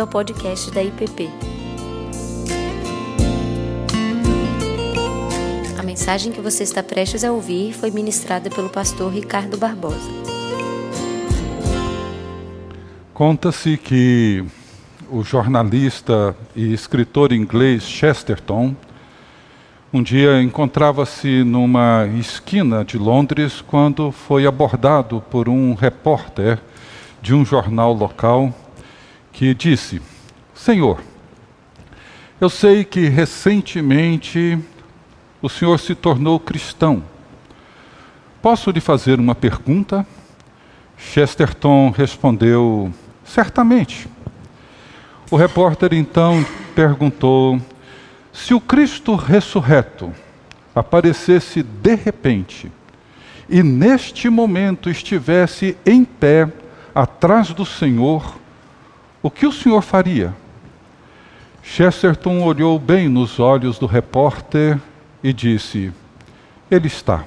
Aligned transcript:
bem-vindo 0.00 0.02
ao 0.02 0.06
podcast 0.06 0.70
da 0.70 0.82
IPP. 0.82 1.28
A 5.78 5.82
mensagem 5.82 6.32
que 6.32 6.40
você 6.40 6.62
está 6.62 6.82
prestes 6.82 7.24
a 7.24 7.32
ouvir 7.32 7.72
foi 7.74 7.90
ministrada 7.90 8.48
pelo 8.48 8.68
pastor 8.68 9.12
Ricardo 9.12 9.58
Barbosa. 9.58 10.10
Conta-se 13.12 13.76
que 13.76 14.44
o 15.10 15.22
jornalista 15.22 16.34
e 16.56 16.72
escritor 16.72 17.32
inglês 17.32 17.82
Chesterton 17.82 18.74
um 19.92 20.02
dia 20.02 20.40
encontrava-se 20.40 21.42
numa 21.42 22.06
esquina 22.18 22.84
de 22.84 22.96
Londres 22.96 23.60
quando 23.60 24.12
foi 24.12 24.46
abordado 24.46 25.20
por 25.30 25.48
um 25.48 25.74
repórter 25.74 26.60
de 27.20 27.34
um 27.34 27.44
jornal 27.44 27.92
local 27.92 28.54
que 29.32 29.54
disse: 29.54 30.00
Senhor, 30.54 31.00
eu 32.40 32.48
sei 32.48 32.84
que 32.84 33.08
recentemente 33.08 34.58
o 35.42 35.48
senhor 35.48 35.78
se 35.78 35.94
tornou 35.94 36.40
cristão. 36.40 37.02
Posso 38.42 38.70
lhe 38.70 38.80
fazer 38.80 39.20
uma 39.20 39.34
pergunta? 39.34 40.06
Chesterton 40.96 41.90
respondeu: 41.90 42.92
Certamente. 43.24 44.08
O 45.30 45.36
repórter 45.36 45.92
então 45.92 46.44
perguntou: 46.74 47.60
Se 48.32 48.54
o 48.54 48.60
Cristo 48.60 49.14
ressurreto 49.14 50.12
aparecesse 50.74 51.62
de 51.62 51.94
repente 51.94 52.70
e 53.48 53.62
neste 53.62 54.30
momento 54.30 54.88
estivesse 54.88 55.76
em 55.84 56.04
pé 56.04 56.50
atrás 56.94 57.52
do 57.52 57.66
Senhor, 57.66 58.39
o 59.22 59.30
que 59.30 59.46
o 59.46 59.52
senhor 59.52 59.82
faria? 59.82 60.34
Chesterton 61.62 62.42
olhou 62.42 62.78
bem 62.78 63.08
nos 63.08 63.38
olhos 63.38 63.78
do 63.78 63.86
repórter 63.86 64.80
e 65.22 65.32
disse: 65.32 65.92
Ele 66.70 66.86
está. 66.86 67.24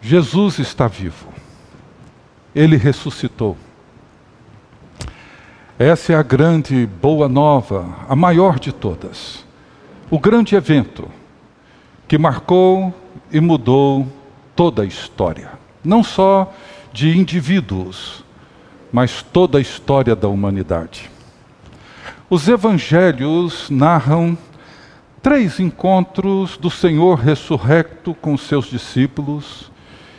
Jesus 0.00 0.58
está 0.58 0.86
vivo. 0.86 1.28
Ele 2.54 2.76
ressuscitou. 2.76 3.56
Essa 5.78 6.12
é 6.12 6.16
a 6.16 6.22
grande 6.22 6.86
boa 6.86 7.28
nova, 7.28 7.94
a 8.08 8.16
maior 8.16 8.58
de 8.58 8.72
todas. 8.72 9.44
O 10.10 10.18
grande 10.18 10.54
evento 10.56 11.08
que 12.06 12.16
marcou 12.16 12.92
e 13.30 13.40
mudou 13.40 14.06
toda 14.56 14.82
a 14.82 14.86
história. 14.86 15.50
Não 15.84 16.02
só 16.02 16.52
de 16.92 17.16
indivíduos, 17.16 18.24
mas 18.92 19.22
toda 19.22 19.58
a 19.58 19.60
história 19.60 20.16
da 20.16 20.28
humanidade. 20.28 21.10
Os 22.30 22.48
evangelhos 22.48 23.70
narram 23.70 24.36
três 25.22 25.58
encontros 25.58 26.56
do 26.56 26.70
Senhor 26.70 27.18
ressurrecto 27.18 28.14
com 28.14 28.36
seus 28.36 28.66
discípulos, 28.66 29.70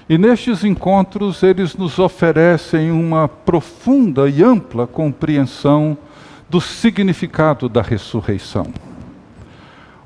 e 0.07 0.17
nestes 0.17 0.63
encontros 0.63 1.43
eles 1.43 1.75
nos 1.75 1.99
oferecem 1.99 2.91
uma 2.91 3.27
profunda 3.27 4.27
e 4.27 4.43
ampla 4.43 4.87
compreensão 4.87 5.97
do 6.49 6.59
significado 6.59 7.69
da 7.69 7.81
ressurreição. 7.81 8.65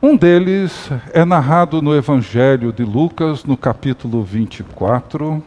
Um 0.02 0.17
deles 0.17 0.89
é 1.14 1.23
narrado 1.23 1.81
no 1.81 1.95
Evangelho 1.95 2.73
de 2.73 2.84
Lucas, 2.84 3.45
no 3.45 3.56
capítulo 3.56 4.22
24, 4.22 5.41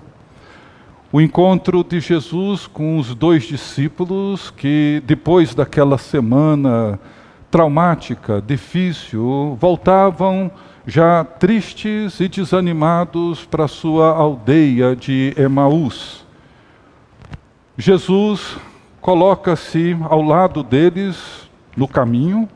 o 1.13 1.21
encontro 1.21 1.85
de 1.85 2.01
Jesus 2.01 2.67
com 2.67 2.99
os 2.99 3.15
dois 3.15 3.45
discípulos 3.45 4.51
que, 4.51 5.03
depois 5.07 5.55
daquela 5.55 5.99
semana 5.99 6.99
traumática, 7.51 8.43
difícil, 8.45 9.57
voltavam 9.61 10.51
já 10.85 11.25
tristes 11.25 12.19
e 12.21 12.29
desanimados 12.29 13.45
para 13.45 13.69
sua 13.69 14.09
aldeia 14.09 14.97
de 14.97 15.33
Emaús. 15.37 16.25
Jesus 17.79 18.57
coloca-se 19.01 19.97
ao 20.09 20.23
lado 20.23 20.63
deles 20.63 21.49
no 21.77 21.87
caminho, 21.87 22.49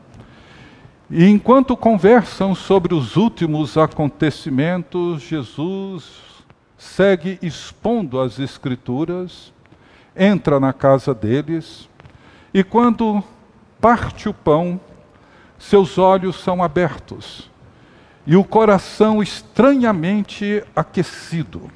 e 1.09 1.25
enquanto 1.25 1.75
conversam 1.75 2.53
sobre 2.55 2.93
os 2.93 3.15
últimos 3.15 3.77
acontecimentos, 3.77 5.21
Jesus 5.21 6.30
segue 6.81 7.37
expondo 7.43 8.19
as 8.19 8.39
Escrituras, 8.39 9.53
entra 10.17 10.59
na 10.59 10.73
casa 10.73 11.13
deles, 11.13 11.87
e 12.51 12.63
quando 12.63 13.23
parte 13.79 14.27
o 14.27 14.33
pão, 14.33 14.81
seus 15.59 15.99
olhos 15.99 16.41
são 16.41 16.63
abertos 16.63 17.51
e 18.25 18.35
o 18.35 18.43
coração 18.43 19.21
estranhamente 19.21 20.63
aquecido. 20.75 21.69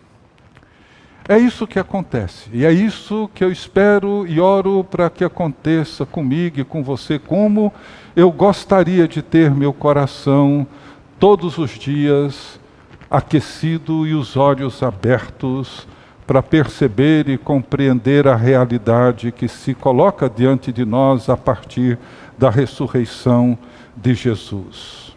É 1.30 1.38
isso 1.38 1.68
que 1.68 1.78
acontece, 1.78 2.50
e 2.52 2.66
é 2.66 2.72
isso 2.72 3.30
que 3.36 3.44
eu 3.44 3.52
espero 3.52 4.26
e 4.28 4.40
oro 4.40 4.84
para 4.84 5.08
que 5.12 5.24
aconteça 5.24 6.04
comigo 6.04 6.60
e 6.60 6.66
com 6.66 6.84
você, 6.84 7.20
como 7.20 7.72
eu 8.16 8.32
gostaria 8.32 9.08
de 9.08 9.22
ter 9.22 9.52
meu 9.52 9.72
coração 9.72 10.66
todos 11.20 11.60
os 11.60 11.72
dias 11.78 12.60
aquecido 13.10 14.06
e 14.06 14.14
os 14.14 14.36
olhos 14.36 14.82
abertos 14.82 15.88
para 16.26 16.42
perceber 16.42 17.30
e 17.30 17.38
compreender 17.38 18.28
a 18.28 18.36
realidade 18.36 19.32
que 19.32 19.48
se 19.48 19.74
coloca 19.74 20.30
diante 20.30 20.72
de 20.72 20.84
nós 20.84 21.30
a 21.30 21.38
partir 21.38 22.00
da 22.38 22.50
ressurreição 22.50 23.58
de 23.96 24.14
Jesus. 24.16 25.16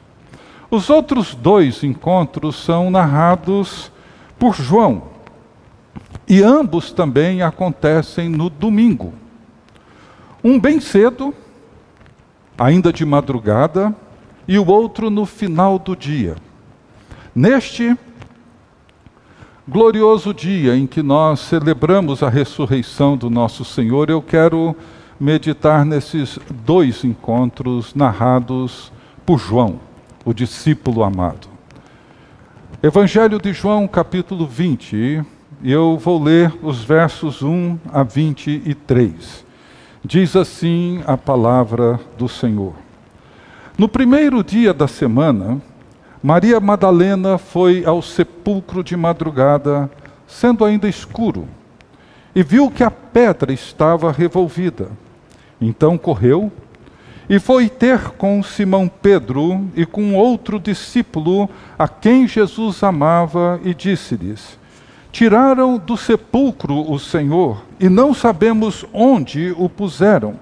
Os 0.70 0.90
outros 0.90 1.34
dois 1.34 1.82
encontros 1.82 2.56
são 2.56 2.90
narrados 2.90 3.90
por 4.38 4.54
João, 4.54 5.04
e 6.28 6.42
ambos 6.42 6.92
também 6.92 7.40
acontecem 7.40 8.28
no 8.28 8.50
domingo. 8.50 9.14
Um 10.44 10.60
bem 10.60 10.78
cedo, 10.78 11.34
ainda 12.56 12.92
de 12.92 13.04
madrugada, 13.04 13.94
e 14.46 14.58
o 14.58 14.66
outro 14.66 15.08
no 15.08 15.24
final 15.24 15.78
do 15.78 15.96
dia. 15.96 16.36
Neste 17.38 17.96
glorioso 19.68 20.34
dia 20.34 20.76
em 20.76 20.88
que 20.88 21.04
nós 21.04 21.38
celebramos 21.38 22.20
a 22.20 22.28
ressurreição 22.28 23.16
do 23.16 23.30
nosso 23.30 23.64
Senhor, 23.64 24.10
eu 24.10 24.20
quero 24.20 24.74
meditar 25.20 25.84
nesses 25.84 26.36
dois 26.66 27.04
encontros 27.04 27.94
narrados 27.94 28.90
por 29.24 29.38
João, 29.38 29.78
o 30.24 30.34
discípulo 30.34 31.04
amado. 31.04 31.46
Evangelho 32.82 33.40
de 33.40 33.52
João, 33.52 33.86
capítulo 33.86 34.44
20, 34.44 34.96
e 34.96 35.24
eu 35.62 35.96
vou 35.96 36.20
ler 36.20 36.52
os 36.60 36.82
versos 36.82 37.40
1 37.40 37.78
a 37.92 38.02
23. 38.02 39.46
Diz 40.04 40.34
assim 40.34 41.04
a 41.06 41.16
palavra 41.16 42.00
do 42.18 42.28
Senhor. 42.28 42.74
No 43.78 43.88
primeiro 43.88 44.42
dia 44.42 44.74
da 44.74 44.88
semana, 44.88 45.62
Maria 46.22 46.58
Madalena 46.58 47.38
foi 47.38 47.84
ao 47.84 48.02
sepulcro 48.02 48.82
de 48.82 48.96
madrugada, 48.96 49.88
sendo 50.26 50.64
ainda 50.64 50.88
escuro, 50.88 51.46
e 52.34 52.42
viu 52.42 52.70
que 52.70 52.82
a 52.82 52.90
pedra 52.90 53.52
estava 53.52 54.10
revolvida. 54.10 54.90
Então 55.60 55.96
correu 55.96 56.50
e 57.28 57.38
foi 57.38 57.68
ter 57.68 58.10
com 58.12 58.42
Simão 58.42 58.88
Pedro 58.88 59.68
e 59.76 59.86
com 59.86 60.14
outro 60.14 60.58
discípulo 60.58 61.48
a 61.78 61.86
quem 61.86 62.26
Jesus 62.26 62.82
amava 62.82 63.60
e 63.62 63.72
disse-lhes: 63.72 64.58
Tiraram 65.12 65.78
do 65.78 65.96
sepulcro 65.96 66.90
o 66.90 66.98
Senhor 66.98 67.62
e 67.78 67.88
não 67.88 68.12
sabemos 68.12 68.84
onde 68.92 69.54
o 69.56 69.68
puseram. 69.68 70.34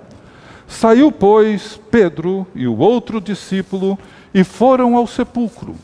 Saiu, 0.67 1.13
pois, 1.13 1.79
Pedro 1.91 2.47
e 2.55 2.67
o 2.67 2.79
outro 2.79 3.21
discípulo 3.21 3.99
e 4.37 4.45
foram 4.45 4.95
ao 4.97 5.07
sepulcro. 5.07 5.75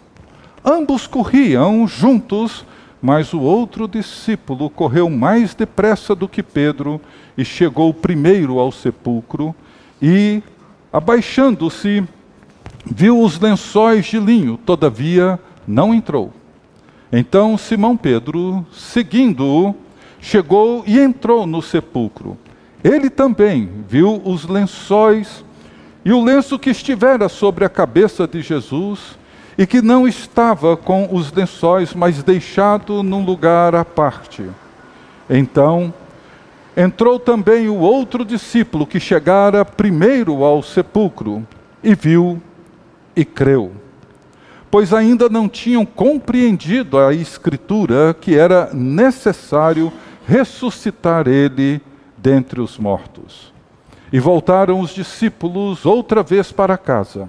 Ambos 0.63 1.07
corriam 1.07 1.89
juntos, 1.89 2.67
mas 3.01 3.33
o 3.33 3.41
outro 3.41 3.89
discípulo 3.89 4.69
correu 4.69 5.09
mais 5.09 5.55
depressa 5.55 6.15
do 6.15 6.29
que 6.29 6.43
Pedro 6.43 7.01
e 7.35 7.47
chegou 7.47 7.95
primeiro 7.95 8.59
ao 8.59 8.71
sepulcro 8.71 9.55
e, 10.03 10.43
abaixando-se, 10.93 12.05
viu 12.85 13.23
os 13.23 13.41
lençóis 13.41 14.05
de 14.05 14.21
linho, 14.21 14.59
todavia 14.59 15.41
não 15.67 15.95
entrou. 15.95 16.31
Então 17.11 17.57
Simão 17.57 17.97
Pedro, 17.97 18.67
seguindo-o, 18.71 19.75
chegou 20.21 20.85
e 20.87 20.99
entrou 21.01 21.47
no 21.47 21.63
sepulcro. 21.63 22.37
Ele 22.85 23.09
também 23.09 23.71
viu 23.89 24.21
os 24.23 24.47
lençóis 24.47 25.43
e 26.05 26.13
o 26.13 26.23
lenço 26.23 26.59
que 26.59 26.71
estivera 26.71 27.29
sobre 27.29 27.65
a 27.65 27.69
cabeça 27.69 28.27
de 28.27 28.43
Jesus, 28.43 29.19
e 29.57 29.67
que 29.67 29.83
não 29.83 30.09
estava 30.09 30.77
com 30.77 31.09
os 31.13 31.31
lençóis, 31.31 31.93
mas 31.93 32.23
deixado 32.23 33.03
num 33.03 33.25
lugar 33.25 33.75
à 33.75 33.85
parte. 33.85 34.45
Então 35.29 35.93
Entrou 36.77 37.19
também 37.19 37.69
o 37.69 37.77
outro 37.77 38.25
discípulo 38.25 38.87
que 38.87 38.99
chegara 38.99 39.63
primeiro 39.63 40.43
ao 40.43 40.63
sepulcro 40.63 41.47
e 41.85 41.95
viu 41.95 42.41
e 43.15 43.27
creu. 43.27 43.73
Pois 44.71 44.95
ainda 44.95 45.29
não 45.29 45.51
tinham 45.51 45.85
compreendido 45.85 46.99
a 46.99 47.13
Escritura 47.13 48.17
que 48.19 48.35
era 48.35 48.71
necessário 48.73 49.93
ressuscitar 50.27 51.29
ele 51.29 51.79
dentre 52.17 52.59
os 52.59 52.79
mortos. 52.79 53.52
E 54.13 54.21
voltaram 54.21 54.81
os 54.81 54.91
discípulos 54.91 55.87
outra 55.87 56.23
vez 56.23 56.53
para 56.53 56.77
casa. 56.77 57.29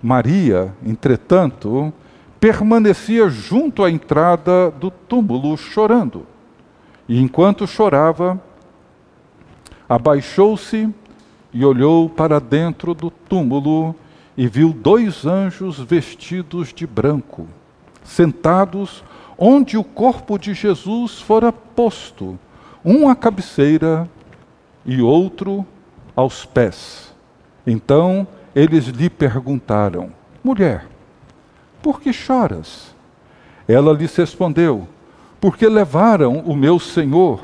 Maria, 0.00 0.72
entretanto, 0.86 1.92
permanecia 2.38 3.28
junto 3.28 3.82
à 3.82 3.90
entrada 3.90 4.70
do 4.70 4.90
túmulo 4.90 5.56
chorando. 5.56 6.24
E 7.08 7.20
enquanto 7.20 7.66
chorava, 7.66 8.40
abaixou-se 9.88 10.88
e 11.52 11.64
olhou 11.64 12.08
para 12.08 12.40
dentro 12.40 12.94
do 12.94 13.10
túmulo 13.10 13.94
e 14.36 14.46
viu 14.46 14.72
dois 14.72 15.26
anjos 15.26 15.80
vestidos 15.80 16.72
de 16.72 16.86
branco, 16.86 17.48
sentados 18.04 19.02
onde 19.36 19.76
o 19.76 19.82
corpo 19.82 20.38
de 20.38 20.54
Jesus 20.54 21.20
fora 21.20 21.52
posto, 21.52 22.38
um 22.84 23.08
à 23.08 23.16
cabeceira 23.16 24.08
e 24.86 25.02
outro 25.02 25.66
aos 26.14 26.44
pés. 26.44 27.14
Então 27.66 28.26
eles 28.54 28.86
lhe 28.86 29.08
perguntaram: 29.08 30.10
Mulher, 30.42 30.86
por 31.82 32.00
que 32.00 32.12
choras? 32.12 32.94
Ela 33.68 33.92
lhes 33.92 34.14
respondeu: 34.16 34.88
Porque 35.40 35.68
levaram 35.68 36.38
o 36.40 36.56
meu 36.56 36.78
Senhor 36.78 37.42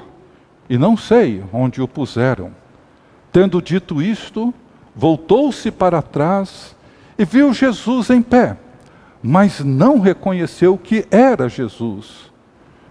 e 0.69 0.77
não 0.77 0.97
sei 0.97 1.45
onde 1.53 1.81
o 1.81 1.89
puseram. 1.89 2.51
Tendo 3.33 3.61
dito 3.61 4.01
isto, 4.03 4.53
voltou-se 4.95 5.71
para 5.71 6.03
trás 6.03 6.75
e 7.19 7.25
viu 7.25 7.53
Jesus 7.53 8.11
em 8.11 8.23
pé, 8.23 8.57
mas 9.23 9.61
não 9.61 10.01
reconheceu 10.01 10.77
que 10.77 11.07
era 11.11 11.49
Jesus. 11.49 12.33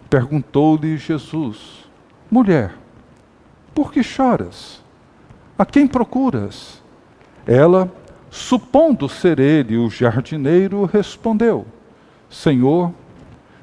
Perguntou-lhe 0.10 0.98
Jesus: 0.98 1.90
Mulher, 2.30 2.76
por 3.74 3.92
que 3.92 4.02
choras? 4.02 4.85
A 5.58 5.66
quem 5.66 5.88
procuras? 5.88 6.82
Ela, 7.46 7.92
supondo 8.30 9.08
ser 9.08 9.40
ele 9.40 9.78
o 9.78 9.90
jardineiro, 9.90 10.86
respondeu: 10.86 11.66
Senhor, 12.30 12.92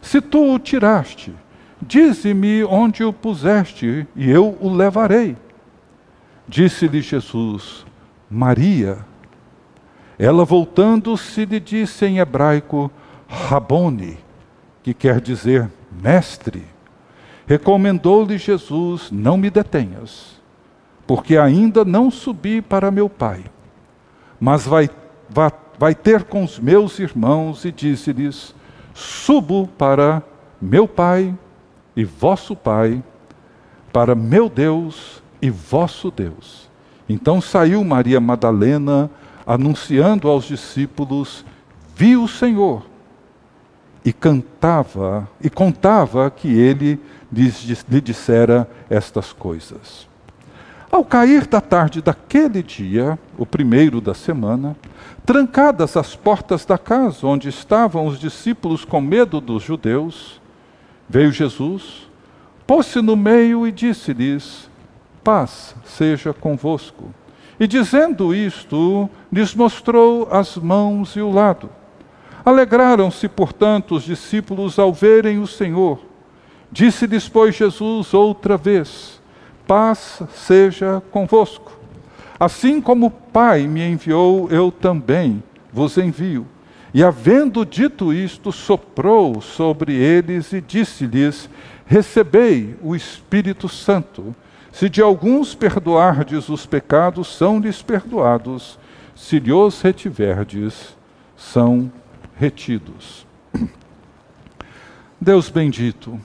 se 0.01 0.21
tu 0.21 0.55
o 0.55 0.59
tiraste, 0.59 1.35
Dize-me 1.85 2.63
onde 2.63 3.03
o 3.03 3.13
puseste, 3.13 4.07
e 4.15 4.31
eu 4.31 4.57
o 4.61 4.73
levarei. 4.73 5.37
Disse-lhe 6.47 7.01
Jesus: 7.01 7.85
Maria. 8.31 8.99
Ela, 10.17 10.45
voltando-se, 10.45 11.45
lhe 11.45 11.59
disse 11.59 12.07
em 12.07 12.19
hebraico: 12.19 12.89
Rabone, 13.27 14.17
que 14.81 14.95
quer 14.95 15.21
dizer 15.21 15.69
mestre. 15.91 16.65
Recomendou-lhe 17.49 18.39
Jesus: 18.39 19.11
Não 19.11 19.37
me 19.37 19.51
detenhas, 19.51 20.41
porque 21.13 21.37
ainda 21.37 21.85
não 21.85 22.11
subi 22.11 22.63
para 22.63 22.91
meu 22.91 23.07
Pai. 23.07 23.45
Mas 24.41 24.67
vai, 24.67 24.89
vai, 25.29 25.53
vai 25.79 25.95
ter 25.95 26.25
com 26.25 26.43
os 26.43 26.59
meus 26.59 26.99
irmãos 26.99 27.67
e 27.67 27.71
disse-lhes: 27.71 28.55
Subo 28.95 29.69
para 29.77 30.23
meu 30.59 30.89
Pai 30.89 31.37
e 31.95 32.03
vosso 32.03 32.57
Pai, 32.57 33.05
para 33.93 34.15
meu 34.15 34.49
Deus 34.49 35.23
e 35.43 35.51
vosso 35.51 36.11
Deus. 36.11 36.71
Então 37.07 37.43
saiu 37.43 37.85
Maria 37.85 38.19
Madalena, 38.19 39.11
anunciando 39.47 40.29
aos 40.29 40.47
discípulos: 40.47 41.45
viu 41.95 42.23
o 42.25 42.29
Senhor. 42.29 42.87
E 44.03 44.15
cantava, 44.15 45.29
e 45.43 45.51
contava 45.51 46.31
que 46.31 46.49
ele 46.49 46.99
lhe 47.31 48.01
dissera 48.01 48.67
estas 48.89 49.31
coisas. 49.31 50.11
Ao 50.93 51.05
cair 51.05 51.47
da 51.47 51.61
tarde 51.61 52.01
daquele 52.01 52.63
dia, 52.63 53.19
o 53.37 53.45
primeiro 53.45 54.01
da 54.01 54.15
semana, 54.15 54.77
trancadas 55.27 55.97
as 55.97 56.15
portas 56.15 56.65
da 56.65 56.79
casa 56.79 57.27
onde 57.27 57.49
estavam 57.49 58.07
os 58.07 58.21
discípulos 58.21 58.85
com 58.85 59.01
medo 59.01 59.41
dos 59.41 59.63
judeus, 59.63 60.41
Veio 61.13 61.31
Jesus, 61.31 62.09
pôs-se 62.67 63.03
no 63.03 63.17
meio 63.17 63.67
e 63.67 63.71
disse-lhes: 63.71 64.71
Paz 65.23 65.75
seja 65.85 66.33
convosco. 66.33 67.13
E 67.61 67.67
dizendo 67.67 68.35
isto, 68.35 69.11
lhes 69.31 69.55
mostrou 69.55 70.27
as 70.31 70.57
mãos 70.57 71.15
e 71.17 71.21
o 71.21 71.31
lado. 71.31 71.69
Alegraram-se, 72.43 73.29
portanto, 73.29 73.95
os 73.95 74.05
discípulos 74.05 74.79
ao 74.79 74.91
verem 74.91 75.39
o 75.39 75.47
Senhor. 75.47 76.01
Disse-lhes, 76.71 77.29
pois, 77.29 77.55
Jesus 77.55 78.15
outra 78.15 78.57
vez: 78.57 79.21
Paz 79.73 80.23
seja 80.35 81.03
convosco. 81.11 81.73
Assim 82.39 82.79
como 82.79 83.07
o 83.07 83.11
Pai 83.11 83.67
me 83.67 83.83
enviou, 83.83 84.51
eu 84.51 84.71
também 84.71 85.43
vos 85.73 85.97
envio. 85.97 86.47
E 86.93 87.03
havendo 87.03 87.65
dito 87.65 88.13
isto, 88.13 88.53
soprou 88.53 89.41
sobre 89.41 89.95
eles 89.95 90.53
e 90.53 90.61
disse-lhes: 90.61 91.49
Recebei 91.87 92.77
o 92.83 92.95
Espírito 92.95 93.67
Santo. 93.67 94.37
Se 94.71 94.91
de 94.91 95.01
alguns 95.01 95.55
perdoardes 95.55 96.51
os 96.51 96.67
pecados, 96.67 97.35
são-lhes 97.35 97.81
perdoados. 97.81 98.79
Se 99.15 99.39
lhes 99.39 99.81
retiverdes, 99.81 100.95
são 101.35 101.91
retidos. 102.37 103.27
Deus 105.19 105.49
bendito, 105.49 106.21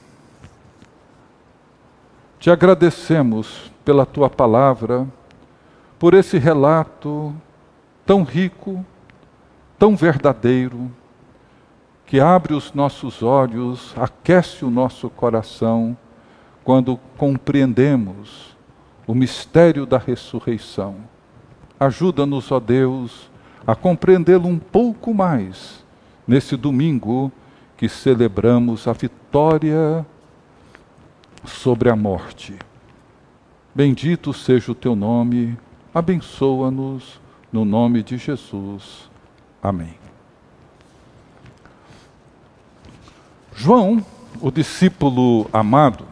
te 2.40 2.52
agradecemos 2.52 3.72
pela 3.84 4.06
tua 4.06 4.30
palavra, 4.30 5.08
por 5.98 6.14
esse 6.14 6.38
relato 6.38 7.34
tão 8.06 8.24
rico, 8.24 8.86
tão 9.78 9.96
verdadeiro, 9.96 10.92
que 12.06 12.20
abre 12.20 12.54
os 12.54 12.74
nossos 12.74 13.22
olhos, 13.24 13.94
aquece 13.98 14.64
o 14.64 14.70
nosso 14.70 15.10
coração, 15.10 15.98
quando 16.64 17.00
compreendemos 17.18 18.56
o 19.06 19.16
mistério 19.16 19.86
da 19.86 19.98
ressurreição. 19.98 20.96
Ajuda-nos, 21.80 22.52
ó 22.52 22.60
Deus, 22.60 23.30
a 23.66 23.76
compreendê-lo 23.76 24.48
um 24.48 24.60
pouco 24.60 25.14
mais 25.14 25.84
nesse 26.28 26.56
domingo 26.56 27.32
que 27.76 27.90
celebramos 27.90 28.88
a 28.88 28.94
vitória 28.94 30.06
sobre 31.48 31.90
a 31.90 31.96
morte. 31.96 32.56
Bendito 33.74 34.34
seja 34.34 34.72
o 34.72 34.76
teu 34.76 34.96
nome, 34.96 35.58
abençoa-nos 35.94 37.20
no 37.52 37.64
nome 37.64 38.04
de 38.04 38.18
Jesus. 38.18 39.10
Amém. 39.62 39.96
João, 43.56 44.06
o 44.40 44.52
discípulo 44.52 45.50
amado, 45.52 46.06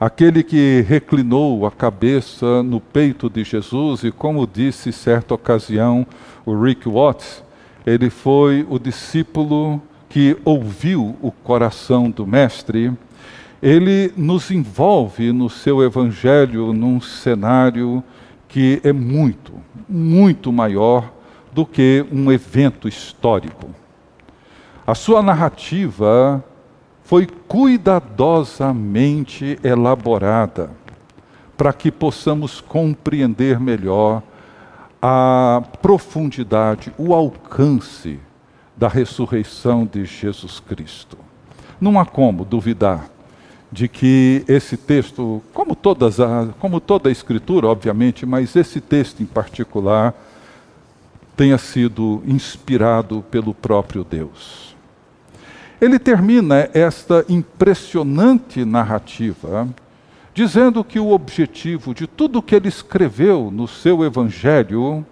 aquele 0.00 0.42
que 0.42 0.84
reclinou 0.88 1.66
a 1.66 1.70
cabeça 1.70 2.62
no 2.62 2.80
peito 2.80 3.30
de 3.30 3.44
Jesus 3.44 4.02
e, 4.02 4.10
como 4.10 4.46
disse 4.46 4.92
certa 4.92 5.34
ocasião 5.34 6.06
o 6.44 6.60
Rick 6.60 6.88
Watts, 6.88 7.44
ele 7.86 8.10
foi 8.10 8.66
o 8.68 8.78
discípulo 8.78 9.80
que 10.08 10.36
ouviu 10.44 11.16
o 11.22 11.30
coração 11.30 12.10
do 12.10 12.26
Mestre. 12.26 12.92
Ele 13.62 14.12
nos 14.16 14.50
envolve 14.52 15.32
no 15.32 15.50
seu 15.50 15.82
evangelho 15.82 16.72
num 16.72 17.00
cenário 17.00 18.04
que 18.46 18.80
é 18.84 18.92
muito, 18.92 19.52
muito 19.88 20.52
maior 20.52 21.12
do 21.52 21.66
que 21.66 22.06
um 22.12 22.30
evento 22.30 22.86
histórico. 22.86 23.70
A 24.86 24.94
sua 24.94 25.20
narrativa 25.20 26.44
foi 27.02 27.26
cuidadosamente 27.26 29.58
elaborada 29.64 30.70
para 31.56 31.72
que 31.72 31.90
possamos 31.90 32.60
compreender 32.60 33.58
melhor 33.58 34.22
a 35.02 35.64
profundidade, 35.82 36.92
o 36.96 37.12
alcance 37.12 38.20
da 38.76 38.86
ressurreição 38.86 39.84
de 39.84 40.04
Jesus 40.04 40.60
Cristo. 40.60 41.18
Não 41.80 41.98
há 41.98 42.06
como 42.06 42.44
duvidar 42.44 43.17
de 43.70 43.88
que 43.88 44.44
esse 44.48 44.76
texto, 44.76 45.42
como, 45.52 45.76
todas 45.76 46.18
a, 46.20 46.48
como 46.58 46.80
toda 46.80 47.08
a 47.08 47.12
Escritura, 47.12 47.66
obviamente, 47.66 48.24
mas 48.24 48.56
esse 48.56 48.80
texto 48.80 49.22
em 49.22 49.26
particular, 49.26 50.14
tenha 51.36 51.58
sido 51.58 52.22
inspirado 52.26 53.24
pelo 53.30 53.54
próprio 53.54 54.04
Deus. 54.04 54.74
Ele 55.80 55.98
termina 55.98 56.68
esta 56.72 57.24
impressionante 57.28 58.64
narrativa 58.64 59.68
dizendo 60.34 60.84
que 60.84 61.00
o 61.00 61.10
objetivo 61.10 61.92
de 61.92 62.06
tudo 62.06 62.40
que 62.40 62.54
ele 62.54 62.68
escreveu 62.68 63.50
no 63.50 63.66
seu 63.66 64.04
evangelho, 64.04 65.04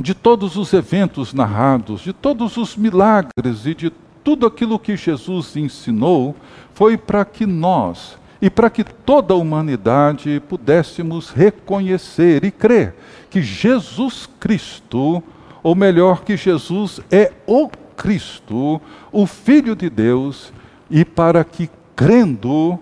de 0.00 0.14
todos 0.14 0.56
os 0.56 0.72
eventos 0.72 1.34
narrados, 1.34 2.00
de 2.00 2.12
todos 2.14 2.56
os 2.56 2.74
milagres 2.74 3.66
e 3.66 3.74
de 3.74 3.92
tudo 4.26 4.44
aquilo 4.44 4.76
que 4.76 4.96
Jesus 4.96 5.54
ensinou, 5.54 6.34
foi 6.74 6.96
para 6.96 7.24
que 7.24 7.46
nós 7.46 8.18
e 8.42 8.50
para 8.50 8.68
que 8.68 8.82
toda 8.82 9.32
a 9.32 9.36
humanidade 9.36 10.42
pudéssemos 10.48 11.30
reconhecer 11.30 12.42
e 12.42 12.50
crer 12.50 12.96
que 13.30 13.40
Jesus 13.40 14.28
Cristo, 14.40 15.22
ou 15.62 15.76
melhor, 15.76 16.24
que 16.24 16.36
Jesus 16.36 17.00
é 17.08 17.34
o 17.46 17.68
Cristo, 17.96 18.80
o 19.12 19.26
Filho 19.26 19.76
de 19.76 19.88
Deus, 19.88 20.52
e 20.90 21.04
para 21.04 21.44
que 21.44 21.70
crendo 21.94 22.80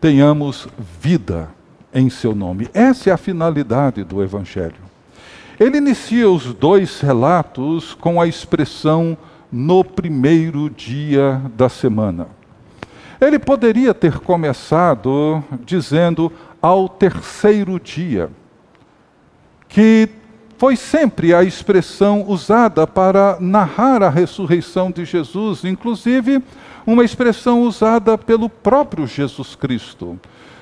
tenhamos 0.00 0.68
vida 1.02 1.50
em 1.92 2.08
seu 2.08 2.34
nome. 2.34 2.70
Essa 2.72 3.10
é 3.10 3.12
a 3.12 3.18
finalidade 3.18 4.04
do 4.04 4.22
Evangelho. 4.22 4.88
Ele 5.60 5.76
inicia 5.76 6.30
os 6.30 6.54
dois 6.54 6.98
relatos 6.98 7.92
com 7.92 8.18
a 8.18 8.26
expressão 8.26 9.18
no 9.50 9.82
primeiro 9.84 10.68
dia 10.68 11.40
da 11.56 11.68
semana. 11.68 12.28
Ele 13.20 13.38
poderia 13.38 13.92
ter 13.92 14.18
começado 14.20 15.42
dizendo 15.64 16.32
ao 16.62 16.88
terceiro 16.88 17.80
dia, 17.80 18.30
que 19.68 20.08
foi 20.56 20.76
sempre 20.76 21.32
a 21.32 21.42
expressão 21.42 22.24
usada 22.28 22.86
para 22.86 23.38
narrar 23.40 24.02
a 24.02 24.10
ressurreição 24.10 24.90
de 24.90 25.04
Jesus, 25.04 25.64
inclusive 25.64 26.42
uma 26.86 27.04
expressão 27.04 27.62
usada 27.62 28.16
pelo 28.18 28.48
próprio 28.48 29.06
Jesus 29.06 29.54
Cristo. 29.54 30.18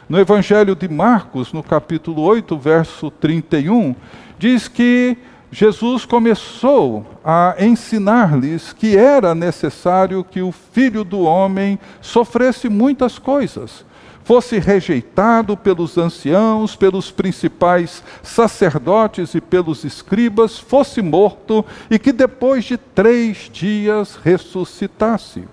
No 0.08 0.18
Evangelho 0.18 0.76
de 0.76 0.88
Marcos, 0.88 1.52
no 1.52 1.62
capítulo 1.62 2.22
8, 2.22 2.56
verso 2.58 3.10
31, 3.10 3.94
diz 4.38 4.68
que 4.68 5.16
Jesus 5.50 6.04
começou 6.04 7.06
a 7.24 7.54
ensinar-lhes 7.60 8.72
que 8.72 8.96
era 8.96 9.34
necessário 9.34 10.24
que 10.24 10.42
o 10.42 10.50
filho 10.50 11.04
do 11.04 11.20
homem 11.20 11.78
sofresse 12.00 12.68
muitas 12.68 13.18
coisas, 13.18 13.84
fosse 14.24 14.58
rejeitado 14.58 15.56
pelos 15.56 15.96
anciãos, 15.96 16.74
pelos 16.74 17.12
principais 17.12 18.02
sacerdotes 18.24 19.34
e 19.36 19.40
pelos 19.40 19.84
escribas, 19.84 20.58
fosse 20.58 21.00
morto 21.00 21.64
e 21.88 21.96
que 21.96 22.12
depois 22.12 22.64
de 22.64 22.76
três 22.76 23.48
dias 23.52 24.16
ressuscitasse. 24.16 25.44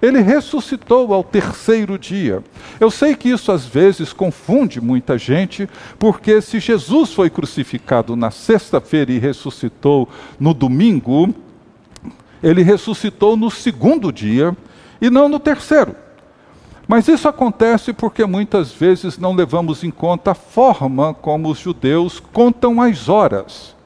Ele 0.00 0.20
ressuscitou 0.20 1.12
ao 1.12 1.22
terceiro 1.22 1.98
dia. 1.98 2.42
Eu 2.78 2.90
sei 2.90 3.14
que 3.14 3.28
isso 3.28 3.52
às 3.52 3.66
vezes 3.66 4.12
confunde 4.12 4.80
muita 4.80 5.18
gente, 5.18 5.68
porque 5.98 6.40
se 6.40 6.58
Jesus 6.58 7.12
foi 7.12 7.28
crucificado 7.28 8.16
na 8.16 8.30
sexta-feira 8.30 9.12
e 9.12 9.18
ressuscitou 9.18 10.08
no 10.38 10.54
domingo, 10.54 11.34
ele 12.42 12.62
ressuscitou 12.62 13.36
no 13.36 13.50
segundo 13.50 14.10
dia 14.10 14.56
e 15.00 15.10
não 15.10 15.28
no 15.28 15.38
terceiro. 15.38 15.94
Mas 16.88 17.06
isso 17.06 17.28
acontece 17.28 17.92
porque 17.92 18.24
muitas 18.24 18.72
vezes 18.72 19.16
não 19.16 19.34
levamos 19.34 19.84
em 19.84 19.90
conta 19.90 20.32
a 20.32 20.34
forma 20.34 21.14
como 21.14 21.48
os 21.48 21.58
judeus 21.58 22.18
contam 22.32 22.82
as 22.82 23.08
horas. 23.08 23.76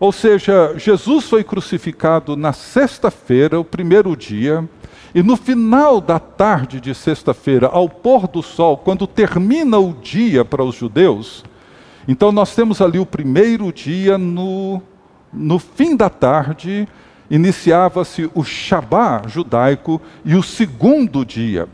Ou 0.00 0.10
seja, 0.10 0.74
Jesus 0.76 1.26
foi 1.26 1.44
crucificado 1.44 2.36
na 2.36 2.52
sexta-feira, 2.52 3.60
o 3.60 3.64
primeiro 3.64 4.16
dia, 4.16 4.68
e 5.14 5.22
no 5.22 5.36
final 5.36 6.00
da 6.00 6.18
tarde 6.18 6.80
de 6.80 6.94
sexta-feira, 6.94 7.68
ao 7.68 7.88
pôr 7.88 8.28
do 8.28 8.42
sol, 8.42 8.76
quando 8.76 9.06
termina 9.06 9.78
o 9.78 9.92
dia 9.94 10.44
para 10.44 10.62
os 10.62 10.74
judeus, 10.74 11.44
então 12.06 12.30
nós 12.30 12.54
temos 12.54 12.80
ali 12.80 12.98
o 12.98 13.06
primeiro 13.06 13.72
dia, 13.72 14.18
no, 14.18 14.82
no 15.32 15.58
fim 15.58 15.96
da 15.96 16.08
tarde, 16.08 16.86
iniciava-se 17.30 18.30
o 18.34 18.44
Shabá 18.44 19.22
judaico 19.26 20.00
e 20.24 20.34
o 20.34 20.42
segundo 20.42 21.24
dia. 21.24 21.68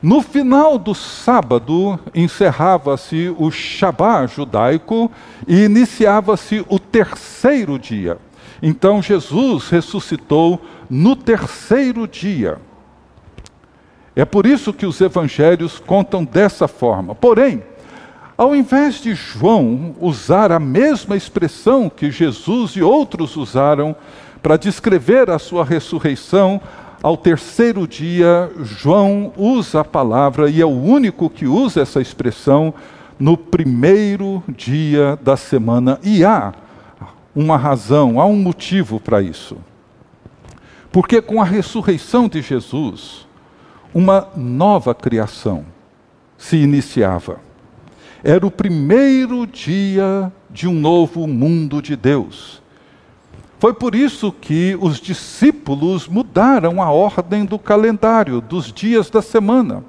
No 0.00 0.22
final 0.22 0.78
do 0.78 0.94
sábado, 0.94 1.98
encerrava-se 2.14 3.34
o 3.36 3.50
Shabá 3.50 4.24
judaico 4.26 5.10
e 5.46 5.64
iniciava-se 5.64 6.64
o 6.68 6.78
terceiro 6.78 7.78
dia. 7.78 8.16
Então 8.62 9.00
Jesus 9.02 9.68
ressuscitou 9.68 10.60
no 10.88 11.14
terceiro 11.14 12.06
dia. 12.06 12.58
É 14.16 14.24
por 14.24 14.46
isso 14.46 14.72
que 14.72 14.84
os 14.84 15.00
evangelhos 15.00 15.78
contam 15.78 16.24
dessa 16.24 16.66
forma. 16.66 17.14
Porém, 17.14 17.62
ao 18.36 18.54
invés 18.54 19.00
de 19.00 19.14
João 19.14 19.94
usar 20.00 20.50
a 20.50 20.58
mesma 20.58 21.16
expressão 21.16 21.88
que 21.88 22.10
Jesus 22.10 22.72
e 22.72 22.82
outros 22.82 23.36
usaram 23.36 23.94
para 24.42 24.56
descrever 24.56 25.30
a 25.30 25.38
sua 25.38 25.64
ressurreição, 25.64 26.60
ao 27.00 27.16
terceiro 27.16 27.86
dia, 27.86 28.50
João 28.60 29.32
usa 29.36 29.80
a 29.80 29.84
palavra, 29.84 30.50
e 30.50 30.60
é 30.60 30.66
o 30.66 30.68
único 30.68 31.30
que 31.30 31.46
usa 31.46 31.80
essa 31.80 32.00
expressão, 32.00 32.74
no 33.18 33.36
primeiro 33.36 34.42
dia 34.48 35.18
da 35.22 35.36
semana. 35.36 35.98
E 36.02 36.24
há 36.24 36.52
uma 37.40 37.56
razão, 37.56 38.20
há 38.20 38.26
um 38.26 38.34
motivo 38.34 38.98
para 38.98 39.22
isso. 39.22 39.56
Porque 40.90 41.22
com 41.22 41.40
a 41.40 41.44
ressurreição 41.44 42.28
de 42.28 42.42
Jesus, 42.42 43.28
uma 43.94 44.26
nova 44.34 44.92
criação 44.92 45.64
se 46.36 46.56
iniciava. 46.56 47.38
Era 48.24 48.44
o 48.44 48.50
primeiro 48.50 49.46
dia 49.46 50.32
de 50.50 50.66
um 50.66 50.74
novo 50.74 51.28
mundo 51.28 51.80
de 51.80 51.94
Deus. 51.94 52.60
Foi 53.60 53.72
por 53.72 53.94
isso 53.94 54.32
que 54.32 54.76
os 54.80 55.00
discípulos 55.00 56.08
mudaram 56.08 56.82
a 56.82 56.90
ordem 56.90 57.44
do 57.44 57.58
calendário, 57.58 58.40
dos 58.40 58.72
dias 58.72 59.10
da 59.10 59.22
semana. 59.22 59.84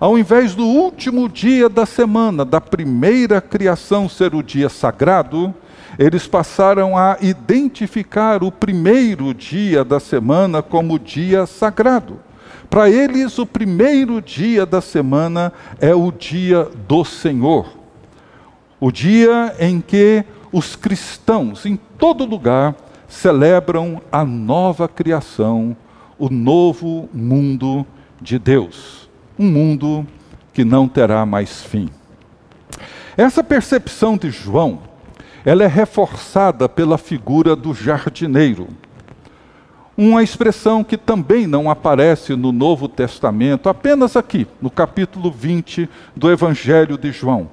Ao 0.00 0.18
invés 0.18 0.54
do 0.54 0.64
último 0.64 1.28
dia 1.28 1.68
da 1.68 1.84
semana, 1.84 2.46
da 2.46 2.62
primeira 2.62 3.42
criação 3.42 4.08
ser 4.08 4.34
o 4.34 4.42
dia 4.42 4.70
sagrado, 4.70 5.54
eles 5.98 6.26
passaram 6.26 6.96
a 6.96 7.16
identificar 7.20 8.42
o 8.42 8.50
primeiro 8.50 9.32
dia 9.32 9.84
da 9.84 10.00
semana 10.00 10.62
como 10.62 10.98
dia 10.98 11.46
sagrado. 11.46 12.18
Para 12.68 12.90
eles, 12.90 13.38
o 13.38 13.46
primeiro 13.46 14.20
dia 14.20 14.66
da 14.66 14.80
semana 14.80 15.52
é 15.80 15.94
o 15.94 16.10
dia 16.10 16.68
do 16.88 17.04
Senhor. 17.04 17.68
O 18.80 18.90
dia 18.90 19.54
em 19.60 19.80
que 19.80 20.24
os 20.50 20.74
cristãos, 20.74 21.66
em 21.66 21.76
todo 21.76 22.24
lugar, 22.24 22.74
celebram 23.08 24.02
a 24.10 24.24
nova 24.24 24.88
criação, 24.88 25.76
o 26.18 26.28
novo 26.28 27.08
mundo 27.12 27.86
de 28.20 28.38
Deus. 28.38 29.08
Um 29.38 29.50
mundo 29.50 30.06
que 30.52 30.64
não 30.64 30.88
terá 30.88 31.24
mais 31.24 31.62
fim. 31.62 31.88
Essa 33.16 33.44
percepção 33.44 34.16
de 34.16 34.30
João, 34.30 34.80
ela 35.44 35.62
é 35.62 35.66
reforçada 35.66 36.68
pela 36.68 36.96
figura 36.96 37.54
do 37.54 37.74
jardineiro. 37.74 38.68
Uma 39.96 40.22
expressão 40.22 40.82
que 40.82 40.96
também 40.96 41.46
não 41.46 41.70
aparece 41.70 42.34
no 42.34 42.50
Novo 42.50 42.88
Testamento, 42.88 43.68
apenas 43.68 44.16
aqui, 44.16 44.46
no 44.60 44.70
capítulo 44.70 45.30
20 45.30 45.88
do 46.16 46.30
Evangelho 46.30 46.96
de 46.96 47.12
João. 47.12 47.48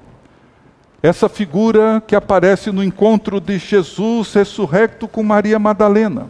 Essa 1.04 1.28
figura 1.28 2.02
que 2.06 2.16
aparece 2.16 2.72
no 2.72 2.84
encontro 2.84 3.40
de 3.40 3.58
Jesus 3.58 4.34
ressurrecto 4.34 5.08
com 5.08 5.22
Maria 5.22 5.60
Madalena. 5.60 6.30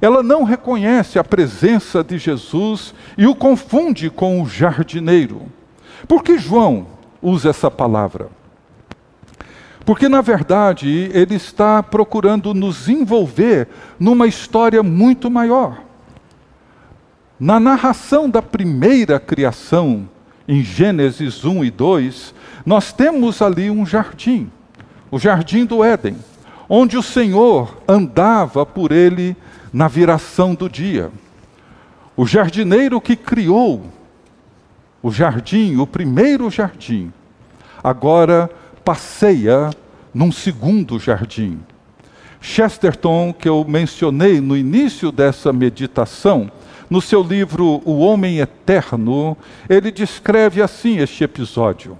Ela 0.00 0.22
não 0.22 0.44
reconhece 0.44 1.18
a 1.18 1.24
presença 1.24 2.02
de 2.02 2.16
Jesus 2.16 2.94
e 3.18 3.26
o 3.26 3.34
confunde 3.34 4.08
com 4.08 4.40
o 4.40 4.46
jardineiro. 4.46 5.42
Por 6.08 6.22
que 6.22 6.38
João 6.38 6.86
usa 7.20 7.50
essa 7.50 7.70
palavra? 7.70 8.39
Porque, 9.84 10.08
na 10.08 10.20
verdade, 10.20 11.10
ele 11.12 11.34
está 11.34 11.82
procurando 11.82 12.54
nos 12.54 12.88
envolver 12.88 13.68
numa 13.98 14.26
história 14.26 14.82
muito 14.82 15.30
maior. 15.30 15.82
Na 17.38 17.58
narração 17.58 18.28
da 18.28 18.42
primeira 18.42 19.18
criação, 19.18 20.08
em 20.46 20.62
Gênesis 20.62 21.44
1 21.44 21.64
e 21.64 21.70
2, 21.70 22.34
nós 22.66 22.92
temos 22.92 23.40
ali 23.40 23.70
um 23.70 23.86
jardim, 23.86 24.50
o 25.10 25.18
jardim 25.18 25.64
do 25.64 25.82
Éden, 25.82 26.16
onde 26.68 26.96
o 26.96 27.02
Senhor 27.02 27.78
andava 27.88 28.66
por 28.66 28.92
ele 28.92 29.36
na 29.72 29.88
viração 29.88 30.54
do 30.54 30.68
dia. 30.68 31.10
O 32.16 32.26
jardineiro 32.26 33.00
que 33.00 33.16
criou 33.16 33.86
o 35.02 35.10
jardim, 35.10 35.76
o 35.76 35.86
primeiro 35.86 36.50
jardim, 36.50 37.10
agora 37.82 38.50
passeia 38.90 39.70
num 40.12 40.32
segundo 40.32 40.98
jardim. 40.98 41.60
Chesterton, 42.40 43.32
que 43.32 43.48
eu 43.48 43.64
mencionei 43.64 44.40
no 44.40 44.56
início 44.56 45.12
dessa 45.12 45.52
meditação, 45.52 46.50
no 46.88 47.00
seu 47.00 47.22
livro 47.22 47.80
O 47.84 48.00
Homem 48.00 48.40
Eterno, 48.40 49.36
ele 49.68 49.92
descreve 49.92 50.60
assim 50.60 50.98
este 50.98 51.22
episódio. 51.22 51.96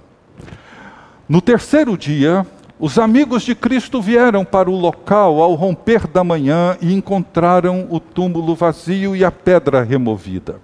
No 1.29 1.39
terceiro 1.39 1.97
dia, 1.97 2.45
os 2.77 2.99
amigos 2.99 3.43
de 3.43 3.55
Cristo 3.55 4.01
vieram 4.01 4.43
para 4.43 4.69
o 4.69 4.75
local 4.75 5.41
ao 5.41 5.53
romper 5.53 6.07
da 6.07 6.25
manhã 6.25 6.77
e 6.81 6.93
encontraram 6.93 7.87
o 7.89 8.01
túmulo 8.01 8.53
vazio 8.53 9.15
e 9.15 9.23
a 9.23 9.31
pedra 9.31 9.81
removida. 9.81 10.59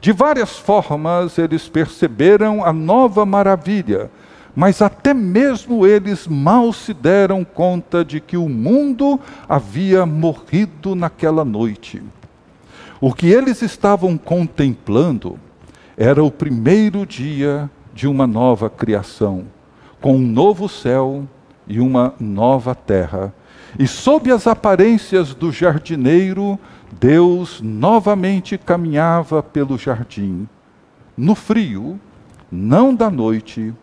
De 0.00 0.12
várias 0.12 0.56
formas 0.56 1.36
eles 1.36 1.68
perceberam 1.68 2.64
a 2.64 2.72
nova 2.72 3.26
maravilha, 3.26 4.10
mas 4.56 4.80
até 4.80 5.12
mesmo 5.12 5.86
eles 5.86 6.26
mal 6.26 6.72
se 6.72 6.94
deram 6.94 7.44
conta 7.44 8.02
de 8.02 8.20
que 8.20 8.38
o 8.38 8.48
mundo 8.48 9.20
havia 9.46 10.06
morrido 10.06 10.94
naquela 10.94 11.44
noite. 11.44 12.02
O 12.98 13.12
que 13.12 13.26
eles 13.26 13.60
estavam 13.60 14.16
contemplando 14.16 15.38
era 15.94 16.24
o 16.24 16.30
primeiro 16.30 17.04
dia 17.04 17.70
de 17.92 18.08
uma 18.08 18.26
nova 18.26 18.70
criação, 18.70 19.44
com 20.00 20.16
um 20.16 20.26
novo 20.26 20.70
céu 20.70 21.28
e 21.68 21.78
uma 21.78 22.14
nova 22.18 22.74
terra. 22.74 23.34
E 23.78 23.86
sob 23.86 24.32
as 24.32 24.46
aparências 24.46 25.34
do 25.34 25.52
jardineiro, 25.52 26.58
Deus 26.98 27.60
novamente 27.60 28.56
caminhava 28.56 29.42
pelo 29.42 29.76
jardim, 29.76 30.48
no 31.14 31.34
frio, 31.34 32.00
não 32.50 32.94
da 32.94 33.10
noite, 33.10 33.74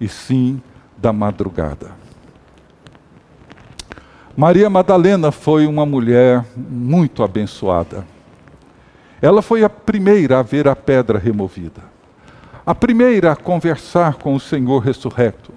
e 0.00 0.08
sim 0.08 0.60
da 0.96 1.12
madrugada. 1.12 1.90
Maria 4.36 4.68
Madalena 4.68 5.32
foi 5.32 5.66
uma 5.66 5.86
mulher 5.86 6.44
muito 6.54 7.22
abençoada. 7.22 8.06
Ela 9.20 9.40
foi 9.40 9.64
a 9.64 9.70
primeira 9.70 10.38
a 10.38 10.42
ver 10.42 10.68
a 10.68 10.76
pedra 10.76 11.18
removida, 11.18 11.82
a 12.64 12.74
primeira 12.74 13.32
a 13.32 13.36
conversar 13.36 14.16
com 14.16 14.34
o 14.34 14.40
Senhor 14.40 14.80
ressurreto, 14.80 15.52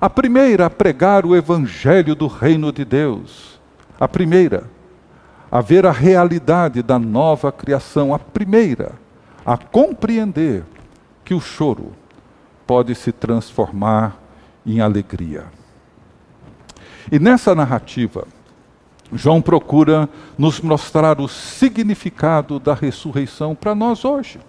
a 0.00 0.08
primeira 0.08 0.66
a 0.66 0.70
pregar 0.70 1.26
o 1.26 1.34
evangelho 1.34 2.14
do 2.14 2.28
reino 2.28 2.72
de 2.72 2.84
Deus, 2.84 3.60
a 3.98 4.06
primeira 4.06 4.64
a 5.52 5.60
ver 5.60 5.84
a 5.84 5.92
realidade 5.92 6.82
da 6.82 6.98
nova 6.98 7.52
criação, 7.52 8.14
a 8.14 8.18
primeira 8.18 8.92
a 9.44 9.58
compreender 9.58 10.64
que 11.22 11.34
o 11.34 11.40
choro 11.40 11.92
pode 12.72 12.94
se 12.94 13.12
transformar 13.12 14.16
em 14.64 14.80
alegria. 14.80 15.44
E 17.10 17.18
nessa 17.18 17.54
narrativa, 17.54 18.26
João 19.12 19.42
procura 19.42 20.08
nos 20.38 20.58
mostrar 20.58 21.20
o 21.20 21.28
significado 21.28 22.58
da 22.58 22.72
ressurreição 22.72 23.54
para 23.54 23.74
nós 23.74 24.06
hoje. 24.06 24.40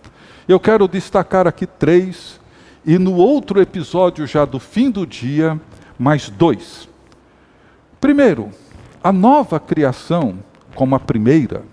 Eu 0.48 0.58
quero 0.58 0.88
destacar 0.88 1.48
aqui 1.48 1.68
três, 1.68 2.40
e 2.86 2.98
no 2.98 3.16
outro 3.16 3.60
episódio, 3.60 4.26
já 4.26 4.46
do 4.46 4.58
fim 4.58 4.90
do 4.90 5.06
dia, 5.06 5.60
mais 6.00 6.30
dois. 6.30 6.88
Primeiro, 8.00 8.52
a 9.04 9.12
nova 9.12 9.60
criação, 9.60 10.40
como 10.76 10.96
a 10.96 11.00
primeira, 11.00 11.66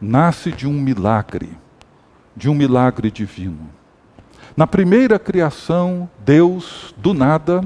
nasce 0.00 0.50
de 0.50 0.66
um 0.66 0.72
milagre, 0.72 1.56
de 2.36 2.50
um 2.50 2.54
milagre 2.54 3.12
divino. 3.12 3.77
Na 4.58 4.66
primeira 4.66 5.20
criação, 5.20 6.10
Deus, 6.24 6.92
do 6.96 7.14
nada, 7.14 7.62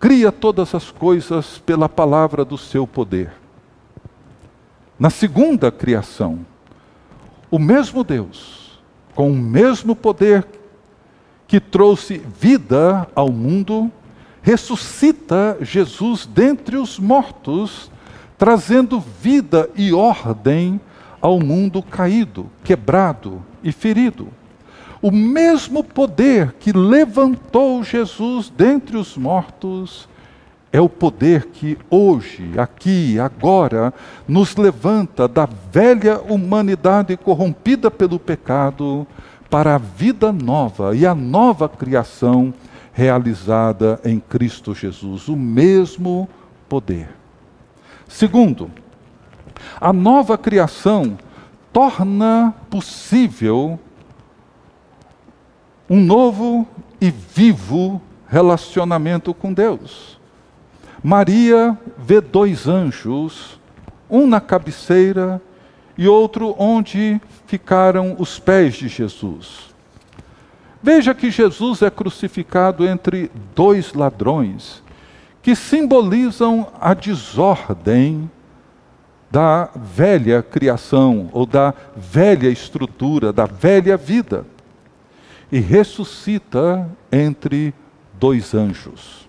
cria 0.00 0.32
todas 0.32 0.74
as 0.74 0.90
coisas 0.90 1.58
pela 1.58 1.88
palavra 1.88 2.44
do 2.44 2.58
seu 2.58 2.88
poder. 2.88 3.30
Na 4.98 5.10
segunda 5.10 5.70
criação, 5.70 6.44
o 7.48 7.56
mesmo 7.56 8.02
Deus, 8.02 8.80
com 9.14 9.30
o 9.30 9.36
mesmo 9.36 9.94
poder 9.94 10.44
que 11.46 11.60
trouxe 11.60 12.18
vida 12.18 13.06
ao 13.14 13.30
mundo, 13.30 13.88
ressuscita 14.42 15.56
Jesus 15.60 16.26
dentre 16.26 16.78
os 16.78 16.98
mortos, 16.98 17.92
trazendo 18.36 18.98
vida 18.98 19.70
e 19.76 19.92
ordem 19.92 20.80
ao 21.20 21.38
mundo 21.38 21.80
caído, 21.80 22.50
quebrado 22.64 23.40
e 23.62 23.70
ferido. 23.70 24.32
O 25.00 25.10
mesmo 25.10 25.84
poder 25.84 26.54
que 26.58 26.72
levantou 26.72 27.82
Jesus 27.82 28.50
dentre 28.54 28.96
os 28.96 29.16
mortos 29.16 30.08
é 30.72 30.80
o 30.80 30.88
poder 30.88 31.46
que 31.46 31.78
hoje, 31.88 32.52
aqui, 32.58 33.18
agora, 33.18 33.94
nos 34.26 34.56
levanta 34.56 35.28
da 35.28 35.46
velha 35.46 36.20
humanidade 36.20 37.16
corrompida 37.16 37.90
pelo 37.90 38.18
pecado 38.18 39.06
para 39.48 39.76
a 39.76 39.78
vida 39.78 40.32
nova 40.32 40.94
e 40.96 41.06
a 41.06 41.14
nova 41.14 41.68
criação 41.68 42.52
realizada 42.92 44.00
em 44.04 44.18
Cristo 44.18 44.74
Jesus. 44.74 45.28
O 45.28 45.36
mesmo 45.36 46.28
poder. 46.68 47.08
Segundo, 48.08 48.70
a 49.80 49.92
nova 49.92 50.36
criação 50.36 51.16
torna 51.72 52.54
possível 52.70 53.78
um 55.88 56.00
novo 56.00 56.66
e 57.00 57.10
vivo 57.10 58.00
relacionamento 58.28 59.32
com 59.32 59.52
Deus. 59.52 60.18
Maria 61.02 61.78
vê 61.96 62.20
dois 62.20 62.66
anjos, 62.66 63.60
um 64.10 64.26
na 64.26 64.40
cabeceira 64.40 65.40
e 65.96 66.08
outro 66.08 66.54
onde 66.58 67.20
ficaram 67.46 68.16
os 68.18 68.38
pés 68.38 68.74
de 68.74 68.88
Jesus. 68.88 69.74
Veja 70.82 71.14
que 71.14 71.30
Jesus 71.30 71.82
é 71.82 71.90
crucificado 71.90 72.86
entre 72.86 73.30
dois 73.54 73.94
ladrões, 73.94 74.82
que 75.42 75.54
simbolizam 75.54 76.66
a 76.80 76.92
desordem 76.94 78.30
da 79.30 79.68
velha 79.74 80.42
criação 80.42 81.28
ou 81.32 81.46
da 81.46 81.72
velha 81.96 82.48
estrutura, 82.48 83.32
da 83.32 83.46
velha 83.46 83.96
vida 83.96 84.44
e 85.50 85.58
ressuscita 85.60 86.88
entre 87.10 87.74
dois 88.14 88.54
anjos. 88.54 89.28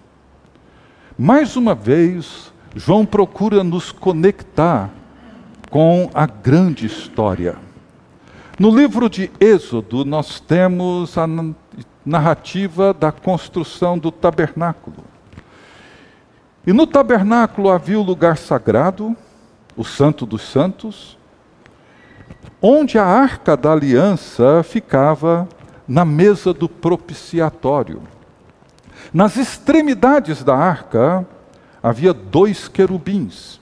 Mais 1.17 1.55
uma 1.55 1.73
vez, 1.73 2.53
João 2.75 3.05
procura 3.05 3.63
nos 3.63 3.91
conectar 3.91 4.89
com 5.69 6.09
a 6.13 6.25
grande 6.25 6.85
história. 6.85 7.55
No 8.59 8.75
livro 8.75 9.09
de 9.09 9.31
Êxodo, 9.39 10.05
nós 10.05 10.39
temos 10.39 11.17
a 11.17 11.27
narrativa 12.05 12.93
da 12.93 13.11
construção 13.11 13.97
do 13.97 14.11
tabernáculo. 14.11 15.03
E 16.65 16.73
no 16.73 16.87
tabernáculo 16.87 17.69
havia 17.69 17.99
o 17.99 18.03
lugar 18.03 18.37
sagrado, 18.37 19.15
o 19.75 19.83
Santo 19.83 20.25
dos 20.25 20.41
Santos, 20.41 21.17
onde 22.61 22.97
a 22.97 23.05
arca 23.05 23.55
da 23.55 23.71
aliança 23.71 24.63
ficava 24.63 25.47
na 25.87 26.03
mesa 26.03 26.53
do 26.53 26.67
propiciatório. 26.67 28.01
Nas 29.13 29.37
extremidades 29.37 30.43
da 30.43 30.55
arca 30.55 31.25
havia 31.81 32.13
dois 32.13 32.67
querubins, 32.67 33.61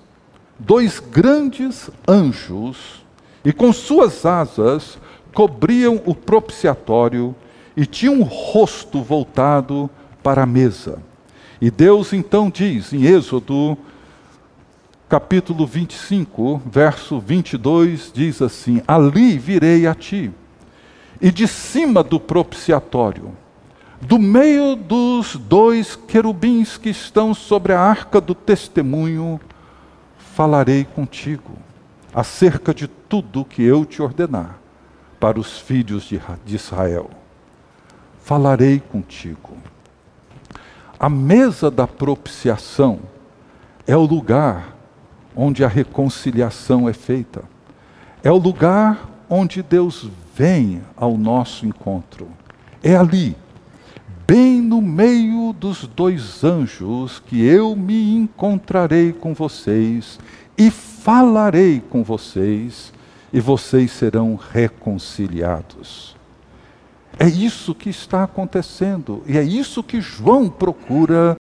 dois 0.57 0.99
grandes 0.99 1.89
anjos, 2.07 3.05
e 3.43 3.53
com 3.53 3.71
suas 3.71 4.25
asas 4.25 4.97
cobriam 5.33 6.01
o 6.05 6.15
propiciatório 6.15 7.35
e 7.77 7.85
tinham 7.85 8.15
um 8.15 8.23
rosto 8.23 9.03
voltado 9.03 9.89
para 10.23 10.43
a 10.43 10.47
mesa. 10.47 10.97
E 11.61 11.69
Deus 11.69 12.11
então 12.13 12.49
diz 12.49 12.91
em 12.91 13.05
Êxodo, 13.05 13.77
capítulo 15.07 15.67
25, 15.67 16.61
verso 16.65 17.19
22, 17.19 18.11
diz 18.11 18.41
assim: 18.41 18.81
Ali 18.87 19.37
virei 19.37 19.85
a 19.85 19.93
ti 19.93 20.31
e 21.21 21.31
de 21.31 21.47
cima 21.47 22.03
do 22.03 22.19
propiciatório, 22.19 23.31
do 24.01 24.19
meio 24.19 24.75
dos 24.75 25.35
dois 25.35 25.95
querubins 25.95 26.77
que 26.77 26.89
estão 26.89 27.33
sobre 27.33 27.73
a 27.73 27.79
arca 27.79 28.19
do 28.19 28.35
testemunho, 28.35 29.39
falarei 30.17 30.83
contigo 30.83 31.53
acerca 32.13 32.73
de 32.73 32.87
tudo 32.87 33.45
que 33.45 33.63
eu 33.63 33.85
te 33.85 34.01
ordenar 34.01 34.59
para 35.19 35.39
os 35.39 35.59
filhos 35.59 36.03
de 36.03 36.55
Israel. 36.55 37.09
Falarei 38.21 38.79
contigo. 38.79 39.57
A 40.99 41.09
mesa 41.09 41.69
da 41.69 41.87
propiciação 41.87 42.99
é 43.85 43.95
o 43.95 44.05
lugar 44.05 44.75
onde 45.35 45.63
a 45.63 45.67
reconciliação 45.67 46.87
é 46.87 46.93
feita. 46.93 47.43
É 48.23 48.31
o 48.31 48.37
lugar 48.37 49.09
onde 49.29 49.61
Deus 49.61 50.09
vem 50.35 50.81
ao 50.97 51.17
nosso 51.17 51.65
encontro. 51.65 52.27
É 52.83 52.95
ali, 52.95 53.35
bem 54.27 54.61
no 54.61 54.81
meio 54.81 55.53
dos 55.53 55.87
dois 55.87 56.43
anjos, 56.43 57.23
que 57.25 57.41
eu 57.43 57.75
me 57.75 58.13
encontrarei 58.15 59.13
com 59.13 59.33
vocês 59.33 60.19
e 60.57 60.69
falarei 60.69 61.81
com 61.89 62.03
vocês, 62.03 62.93
e 63.31 63.39
vocês 63.39 63.91
serão 63.91 64.35
reconciliados. 64.35 66.15
É 67.17 67.27
isso 67.27 67.73
que 67.73 67.89
está 67.89 68.23
acontecendo 68.23 69.23
e 69.25 69.37
é 69.37 69.43
isso 69.43 69.81
que 69.81 70.01
João 70.01 70.49
procura 70.49 71.35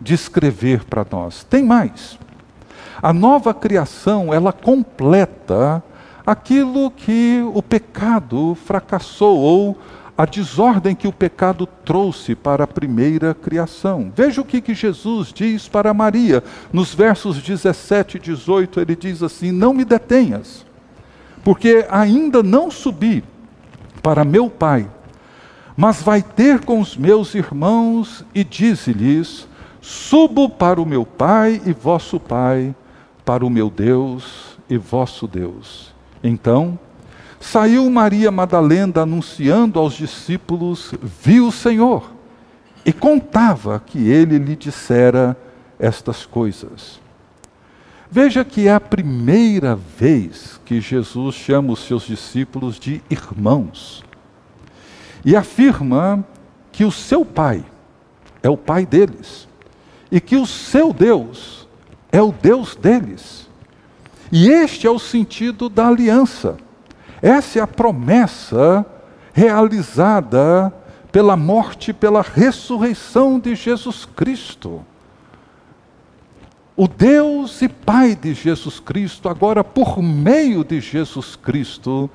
descrever 0.00 0.84
para 0.84 1.06
nós. 1.08 1.44
Tem 1.44 1.62
mais. 1.64 2.18
A 3.00 3.12
nova 3.12 3.54
criação, 3.54 4.34
ela 4.34 4.52
completa 4.52 5.82
aquilo 6.26 6.90
que 6.90 7.42
o 7.54 7.62
pecado 7.62 8.56
fracassou 8.64 9.38
ou 9.38 9.78
a 10.20 10.26
desordem 10.26 10.94
que 10.94 11.08
o 11.08 11.12
pecado 11.12 11.66
trouxe 11.82 12.34
para 12.34 12.64
a 12.64 12.66
primeira 12.66 13.32
criação. 13.32 14.12
Veja 14.14 14.42
o 14.42 14.44
que, 14.44 14.60
que 14.60 14.74
Jesus 14.74 15.32
diz 15.32 15.66
para 15.66 15.94
Maria. 15.94 16.44
Nos 16.70 16.94
versos 16.94 17.42
17 17.42 18.18
e 18.18 18.20
18, 18.20 18.80
ele 18.80 18.94
diz 18.94 19.22
assim: 19.22 19.50
Não 19.50 19.72
me 19.72 19.82
detenhas, 19.82 20.66
porque 21.42 21.86
ainda 21.90 22.42
não 22.42 22.70
subi 22.70 23.24
para 24.02 24.22
meu 24.22 24.50
Pai, 24.50 24.90
mas 25.74 26.02
vai 26.02 26.22
ter 26.22 26.66
com 26.66 26.80
os 26.80 26.98
meus 26.98 27.34
irmãos 27.34 28.22
e 28.34 28.44
dize-lhes: 28.44 29.48
Subo 29.80 30.50
para 30.50 30.82
o 30.82 30.84
meu 30.84 31.06
Pai 31.06 31.62
e 31.64 31.72
vosso 31.72 32.20
Pai, 32.20 32.74
para 33.24 33.42
o 33.42 33.48
meu 33.48 33.70
Deus 33.70 34.58
e 34.68 34.76
vosso 34.76 35.26
Deus. 35.26 35.89
Então, 36.22 36.78
Saiu 37.40 37.88
Maria 37.88 38.30
Madalena 38.30 39.00
anunciando 39.00 39.78
aos 39.78 39.94
discípulos: 39.94 40.92
Viu 41.02 41.48
o 41.48 41.52
Senhor, 41.52 42.12
e 42.84 42.92
contava 42.92 43.82
que 43.84 44.08
ele 44.08 44.38
lhe 44.38 44.54
dissera 44.54 45.36
estas 45.78 46.26
coisas. 46.26 47.00
Veja 48.10 48.44
que 48.44 48.68
é 48.68 48.74
a 48.74 48.80
primeira 48.80 49.74
vez 49.74 50.60
que 50.64 50.80
Jesus 50.80 51.34
chama 51.34 51.72
os 51.72 51.80
seus 51.86 52.02
discípulos 52.02 52.78
de 52.78 53.00
irmãos 53.08 54.04
e 55.24 55.36
afirma 55.36 56.24
que 56.72 56.84
o 56.84 56.90
seu 56.90 57.24
Pai 57.24 57.64
é 58.42 58.50
o 58.50 58.56
Pai 58.56 58.84
deles 58.84 59.48
e 60.10 60.20
que 60.20 60.36
o 60.36 60.44
seu 60.44 60.92
Deus 60.92 61.68
é 62.10 62.20
o 62.20 62.32
Deus 62.32 62.74
deles. 62.74 63.48
E 64.32 64.48
este 64.48 64.86
é 64.86 64.90
o 64.90 64.98
sentido 64.98 65.68
da 65.68 65.88
aliança. 65.88 66.56
Essa 67.20 67.58
é 67.58 67.62
a 67.62 67.66
promessa 67.66 68.86
realizada 69.32 70.72
pela 71.10 71.36
morte 71.36 71.92
pela 71.92 72.22
ressurreição 72.22 73.38
de 73.38 73.54
Jesus 73.54 74.04
Cristo. 74.04 74.84
O 76.76 76.86
Deus 76.88 77.60
e 77.60 77.68
Pai 77.68 78.14
de 78.14 78.32
Jesus 78.32 78.80
Cristo, 78.80 79.28
agora 79.28 79.62
por 79.62 80.00
meio 80.00 80.64
de 80.64 80.80
Jesus 80.80 81.36
Cristo, 81.36 82.08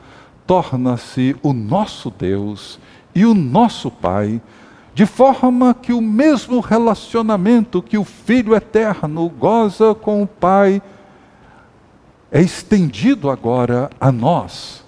torna-se 0.47 1.35
o 1.43 1.53
nosso 1.53 2.09
Deus 2.09 2.79
e 3.13 3.25
o 3.25 3.33
nosso 3.33 3.91
Pai, 3.91 4.41
de 4.93 5.05
forma 5.05 5.73
que 5.73 5.91
o 5.91 6.01
mesmo 6.01 6.61
relacionamento 6.61 7.81
que 7.81 7.97
o 7.97 8.03
Filho 8.03 8.55
eterno 8.55 9.29
goza 9.29 9.93
com 9.93 10.23
o 10.23 10.27
Pai 10.27 10.81
é 12.35 12.41
estendido 12.41 13.29
agora 13.29 13.89
a 13.99 14.11
nós 14.11 14.85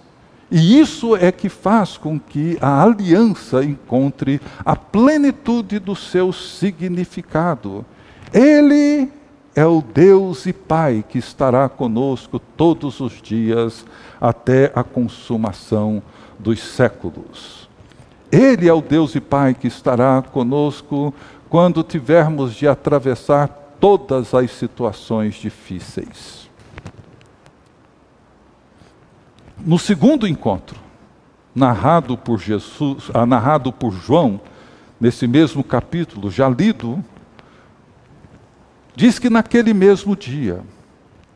e 0.49 0.79
isso 0.79 1.15
é 1.15 1.31
que 1.31 1.49
faz 1.49 1.97
com 1.97 2.17
que 2.17 2.57
a 2.61 2.81
aliança 2.81 3.63
encontre 3.63 4.39
a 4.63 4.75
plenitude 4.75 5.77
do 5.77 5.93
seu 5.93 6.31
significado. 6.31 7.85
Ele 8.33 9.11
é 9.53 9.65
o 9.65 9.81
Deus 9.81 10.45
e 10.45 10.53
Pai 10.53 11.03
que 11.07 11.17
estará 11.17 11.67
conosco 11.67 12.39
todos 12.39 13.01
os 13.01 13.21
dias 13.21 13.85
até 14.21 14.71
a 14.73 14.83
consumação 14.83 16.01
dos 16.39 16.61
séculos. 16.61 17.67
Ele 18.31 18.69
é 18.69 18.73
o 18.73 18.81
Deus 18.81 19.15
e 19.15 19.19
Pai 19.19 19.53
que 19.53 19.67
estará 19.67 20.21
conosco 20.21 21.13
quando 21.49 21.83
tivermos 21.83 22.53
de 22.53 22.67
atravessar 22.69 23.47
todas 23.81 24.33
as 24.33 24.51
situações 24.51 25.35
difíceis. 25.35 26.46
No 29.67 29.77
segundo 29.77 30.25
encontro, 30.25 30.79
narrado 31.53 32.17
por 32.17 32.39
Jesus, 32.39 33.11
ah, 33.13 33.25
narrado 33.25 33.73
por 33.73 33.91
João, 33.91 34.39
nesse 34.97 35.27
mesmo 35.27 35.61
capítulo, 35.61 36.31
já 36.31 36.47
lido, 36.47 37.03
diz 38.95 39.19
que 39.19 39.29
naquele 39.29 39.73
mesmo 39.73 40.15
dia, 40.15 40.61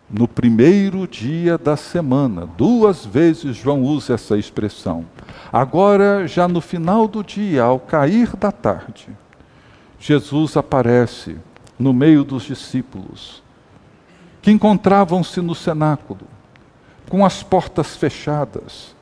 no 0.10 0.30
primeiro 0.30 1.06
dia 1.06 1.58
da 1.58 1.76
semana, 1.76 2.48
duas 2.58 3.06
vezes 3.06 3.58
João 3.58 3.82
usa 3.82 4.14
essa 4.14 4.38
expressão. 4.38 5.06
Agora, 5.52 6.26
já 6.26 6.48
no 6.48 6.62
final 6.62 7.10
do 7.10 7.22
dia, 7.22 7.64
ao 7.64 7.82
cair 7.82 8.38
da 8.38 8.50
tarde, 8.50 9.10
Jesus 10.00 10.56
aparece 10.56 11.36
no 11.78 11.92
meio 11.92 12.24
dos 12.24 12.44
discípulos, 12.44 13.44
que 14.42 14.52
encontravam-se 14.52 15.42
no 15.42 15.54
cenáculo 15.54 16.22
com 17.12 17.26
as 17.26 17.44
portas 17.44 17.98
fechadas, 17.98 18.96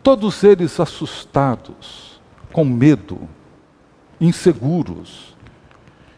todos 0.00 0.44
eles 0.44 0.78
assustados, 0.78 2.20
com 2.52 2.64
medo, 2.64 3.28
inseguros. 4.20 5.34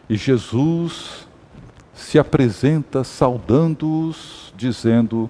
E 0.07 0.15
Jesus 0.15 1.27
se 1.95 2.19
apresenta 2.19 3.03
saudando-os, 3.03 4.53
dizendo: 4.55 5.27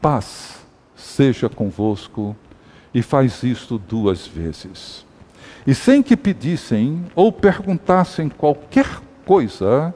Paz 0.00 0.64
seja 0.96 1.50
convosco, 1.50 2.34
e 2.94 3.02
faz 3.02 3.42
isto 3.42 3.76
duas 3.76 4.26
vezes. 4.26 5.04
E 5.66 5.74
sem 5.74 6.02
que 6.02 6.16
pedissem 6.16 7.04
ou 7.14 7.30
perguntassem 7.30 8.30
qualquer 8.30 8.88
coisa, 9.26 9.94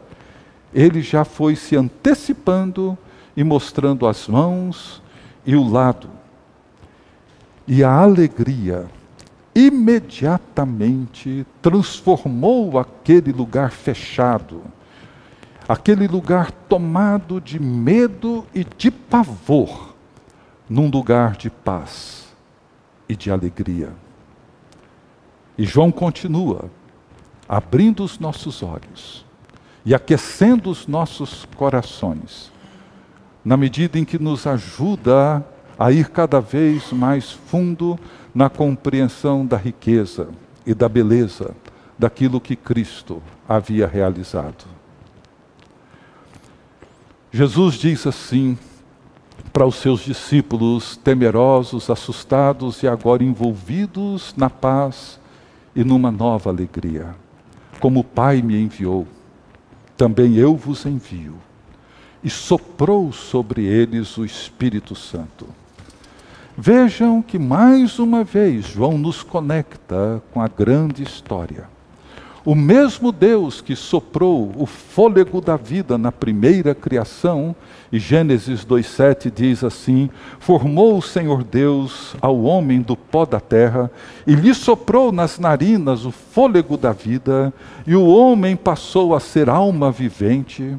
ele 0.75 1.01
já 1.01 1.25
foi 1.25 1.57
se 1.57 1.75
antecipando 1.75 2.99
e 3.35 3.43
mostrando 3.43 4.07
as 4.07 4.29
mãos 4.29 5.01
e 5.45 5.57
o 5.57 5.69
lado. 5.69 6.11
E 7.67 7.85
a 7.85 7.93
alegria 7.93 8.89
imediatamente 9.55 11.45
transformou 11.61 12.79
aquele 12.79 13.33
lugar 13.33 13.73
fechado, 13.73 14.63
aquele 15.69 16.07
lugar 16.07 16.53
tomado 16.53 17.41
de 17.41 17.59
medo 17.59 18.47
e 18.55 18.65
de 18.65 18.91
pavor, 18.91 19.95
num 20.69 20.89
lugar 20.89 21.37
de 21.37 21.51
paz 21.51 22.29
e 23.09 23.17
de 23.17 23.31
alegria. 23.31 23.93
E 25.57 25.65
João 25.65 25.91
continua, 25.91 26.71
abrindo 27.49 28.05
os 28.05 28.19
nossos 28.19 28.63
olhos 28.63 29.27
e 29.85 29.95
aquecendo 29.95 30.71
os 30.71 30.87
nossos 30.87 31.47
corações 31.57 32.53
na 33.45 33.57
medida 33.57 33.99
em 33.99 34.05
que 34.05 34.19
nos 34.19 34.47
ajuda 34.47 35.45
a 35.79 35.93
ir 35.93 36.11
cada 36.11 36.41
vez 36.41 36.93
mais 36.93 37.31
fundo 37.31 37.99
na 38.35 38.51
compreensão 38.51 39.47
da 39.47 39.57
riqueza 39.57 40.29
e 40.67 40.75
da 40.75 40.89
beleza 40.89 41.55
daquilo 41.99 42.41
que 42.41 42.57
Cristo 42.57 43.23
havia 43.49 43.87
realizado. 43.87 44.67
Jesus 47.31 47.75
diz 47.75 48.07
assim 48.07 48.59
para 49.53 49.67
os 49.67 49.77
seus 49.77 50.01
discípulos, 50.01 50.97
temerosos, 50.97 51.91
assustados 51.91 52.83
e 52.83 52.89
agora 52.89 53.23
envolvidos 53.23 54.35
na 54.37 54.51
paz 54.51 55.19
e 55.75 55.85
numa 55.85 56.11
nova 56.11 56.51
alegria. 56.51 57.15
Como 57.81 58.01
o 58.01 58.05
Pai 58.05 58.43
me 58.43 58.61
enviou, 58.61 59.07
também 59.97 60.37
eu 60.37 60.57
vos 60.57 60.85
envio 60.87 61.37
e 62.23 62.31
soprou 62.31 63.13
sobre 63.13 63.65
eles 63.65 64.17
o 64.19 64.25
Espírito 64.25 64.95
Santo. 64.95 65.47
Vejam 66.57 67.23
que 67.23 67.39
mais 67.39 67.99
uma 67.99 68.25
vez 68.25 68.67
João 68.67 68.99
nos 68.99 69.23
conecta 69.23 70.23
com 70.33 70.41
a 70.41 70.49
grande 70.49 71.03
história. 71.03 71.69
O 72.45 72.55
mesmo 72.55 73.13
Deus 73.13 73.61
que 73.61 73.77
soprou 73.77 74.51
o 74.57 74.65
fôlego 74.65 75.41
da 75.41 75.55
vida 75.55 75.99
na 75.99 76.11
primeira 76.11 76.75
criação, 76.75 77.55
e 77.93 77.99
Gênesis 77.99 78.65
2,7 78.65 79.31
diz 79.31 79.63
assim: 79.63 80.09
Formou 80.41 80.97
o 80.97 81.03
Senhor 81.03 81.45
Deus 81.45 82.17
ao 82.23 82.41
homem 82.43 82.81
do 82.81 82.97
pó 82.97 83.27
da 83.27 83.39
terra, 83.39 83.91
e 84.27 84.35
lhe 84.35 84.55
soprou 84.55 85.13
nas 85.13 85.39
narinas 85.39 86.07
o 86.07 86.11
fôlego 86.11 86.79
da 86.79 86.91
vida, 86.91 87.53
e 87.87 87.95
o 87.95 88.07
homem 88.07 88.57
passou 88.57 89.15
a 89.15 89.21
ser 89.21 89.51
alma 89.51 89.91
vivente. 89.91 90.75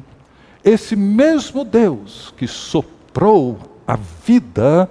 Esse 0.64 0.94
mesmo 0.94 1.64
Deus 1.64 2.34
que 2.36 2.46
soprou 2.46 3.58
a 3.86 3.96
vida 3.96 4.88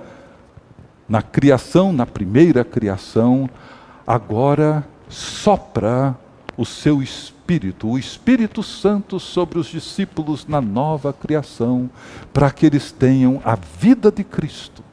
na 1.08 1.22
criação, 1.22 1.94
na 1.94 2.06
primeira 2.06 2.64
criação, 2.64 3.50
agora 4.06 4.88
sopra 5.08 6.18
o 6.58 6.66
seu 6.66 7.02
Espírito, 7.02 7.88
o 7.88 7.98
Espírito 7.98 8.62
Santo 8.62 9.20
sobre 9.20 9.58
os 9.58 9.68
discípulos 9.68 10.46
na 10.48 10.60
nova 10.60 11.14
criação, 11.14 11.90
para 12.34 12.52
que 12.52 12.66
eles 12.66 12.92
tenham 12.92 13.42
a 13.46 13.56
vida 13.56 14.12
de 14.12 14.24
Cristo, 14.24 14.84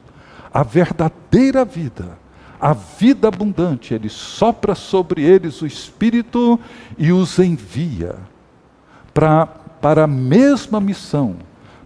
a 0.53 0.63
verdadeira 0.63 1.65
vida, 1.65 2.17
a 2.59 2.73
vida 2.73 3.27
abundante. 3.27 3.93
Ele 3.93 4.09
sopra 4.09 4.73
sobre 4.73 5.23
eles 5.23 5.61
o 5.61 5.67
Espírito 5.67 6.59
e 6.97 7.11
os 7.11 7.37
envia 7.37 8.15
pra, 9.13 9.47
para 9.87 10.03
a 10.03 10.07
mesma 10.07 10.81
missão, 10.81 11.37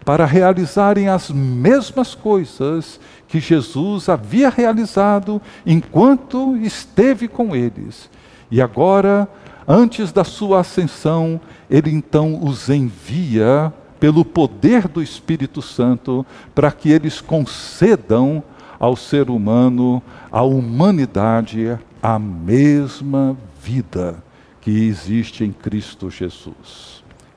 para 0.03 0.25
realizarem 0.25 1.07
as 1.07 1.29
mesmas 1.29 2.15
coisas 2.15 2.99
que 3.27 3.39
Jesus 3.39 4.09
havia 4.09 4.49
realizado 4.49 5.39
enquanto 5.63 6.57
esteve 6.57 7.27
com 7.27 7.55
eles. 7.55 8.09
E 8.49 8.59
agora, 8.59 9.29
antes 9.67 10.11
da 10.11 10.23
sua 10.23 10.61
ascensão, 10.61 11.39
ele 11.69 11.91
então 11.91 12.43
os 12.43 12.69
envia 12.69 13.71
pelo 13.99 14.25
poder 14.25 14.87
do 14.87 15.03
Espírito 15.03 15.61
Santo 15.61 16.25
para 16.55 16.71
que 16.71 16.89
eles 16.89 17.21
concedam 17.21 18.43
ao 18.79 18.95
ser 18.95 19.29
humano, 19.29 20.01
à 20.31 20.41
humanidade, 20.41 21.77
a 22.01 22.17
mesma 22.17 23.37
vida 23.61 24.23
que 24.59 24.87
existe 24.87 25.43
em 25.43 25.51
Cristo 25.51 26.09
Jesus. 26.09 26.90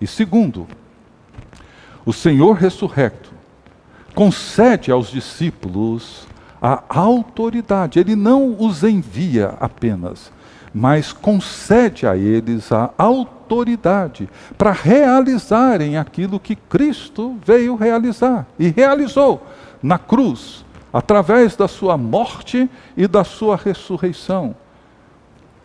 E 0.05 0.07
segundo, 0.07 0.67
o 2.05 2.13
Senhor 2.13 2.57
ressurrecto 2.57 3.33
concede 4.15 4.93
aos 4.93 5.09
discípulos 5.09 6.29
a 6.61 6.83
autoridade. 6.89 7.99
Ele 7.99 8.15
não 8.15 8.55
os 8.61 8.83
envia 8.83 9.55
apenas, 9.59 10.31
mas 10.75 11.11
concede 11.11 12.07
a 12.07 12.19
eles 12.19 12.71
a 12.71 12.91
autoridade 12.99 14.29
para 14.59 14.73
realizarem 14.73 15.97
aquilo 15.97 16.39
que 16.39 16.55
Cristo 16.55 17.39
veio 17.43 17.75
realizar 17.75 18.47
e 18.59 18.69
realizou 18.69 19.47
na 19.83 19.97
cruz, 19.99 20.67
através 20.93 21.57
da 21.57 21.67
sua 21.67 21.97
morte 21.97 22.69
e 22.95 23.09
da 23.09 23.25
sua 23.25 23.57
ressurreição, 23.57 24.55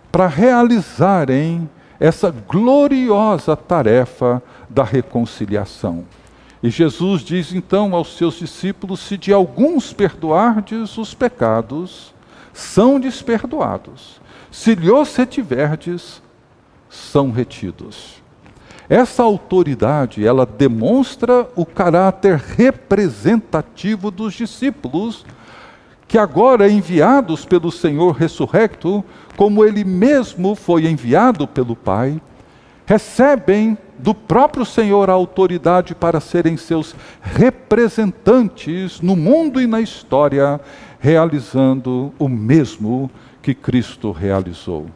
para 0.10 0.28
realizarem 0.28 1.70
essa 2.00 2.32
gloriosa 2.32 3.56
tarefa 3.56 4.42
da 4.70 4.84
reconciliação. 4.84 6.06
E 6.62 6.70
Jesus 6.70 7.22
diz 7.22 7.54
então 7.54 7.96
aos 7.96 8.18
seus 8.18 8.36
discípulos: 8.36 9.00
se 9.00 9.18
de 9.18 9.34
alguns 9.34 9.94
perdoardes 9.94 10.98
os 10.98 11.14
pecados, 11.14 12.14
são 12.54 13.00
desperdoados. 13.00 14.20
Se 14.52 14.76
lhos 14.76 15.16
retiverdes, 15.16 16.22
são 16.90 17.32
retidos. 17.32 18.20
Essa 18.90 19.22
autoridade, 19.22 20.26
ela 20.26 20.48
demonstra 20.48 21.48
o 21.56 21.64
caráter 21.64 22.38
representativo 22.38 24.10
dos 24.10 24.34
discípulos, 24.34 25.24
que 26.08 26.18
agora 26.18 26.68
enviados 26.68 27.46
pelo 27.46 27.72
Senhor 27.72 28.16
ressurrecto, 28.16 29.06
como 29.40 29.64
ele 29.64 29.86
mesmo 29.86 30.54
foi 30.54 30.86
enviado 30.86 31.48
pelo 31.48 31.74
Pai, 31.74 32.22
recebem 32.86 33.78
do 33.98 34.14
próprio 34.14 34.66
Senhor 34.66 35.10
a 35.10 35.14
autoridade 35.14 35.96
para 35.96 36.20
serem 36.20 36.58
seus 36.58 36.94
representantes 37.22 39.00
no 39.00 39.16
mundo 39.16 39.62
e 39.62 39.66
na 39.66 39.80
história, 39.80 40.60
realizando 41.00 42.12
o 42.20 42.28
mesmo 42.28 43.10
que 43.42 43.54
Cristo 43.54 44.12
realizou. 44.12 44.88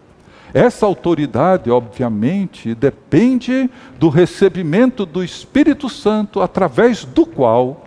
Essa 0.53 0.85
autoridade, 0.85 1.71
obviamente, 1.71 2.75
depende 2.75 3.69
do 3.97 4.09
recebimento 4.09 5.05
do 5.05 5.23
Espírito 5.23 5.87
Santo, 5.87 6.41
através 6.41 7.05
do 7.05 7.25
qual 7.25 7.85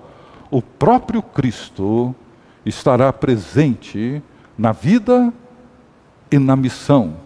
o 0.50 0.62
próprio 0.62 1.20
Cristo 1.20 2.14
estará 2.64 3.12
presente 3.12 4.22
na 4.56 4.72
vida 4.72 5.34
e 6.30 6.38
na 6.38 6.56
missão 6.56 7.16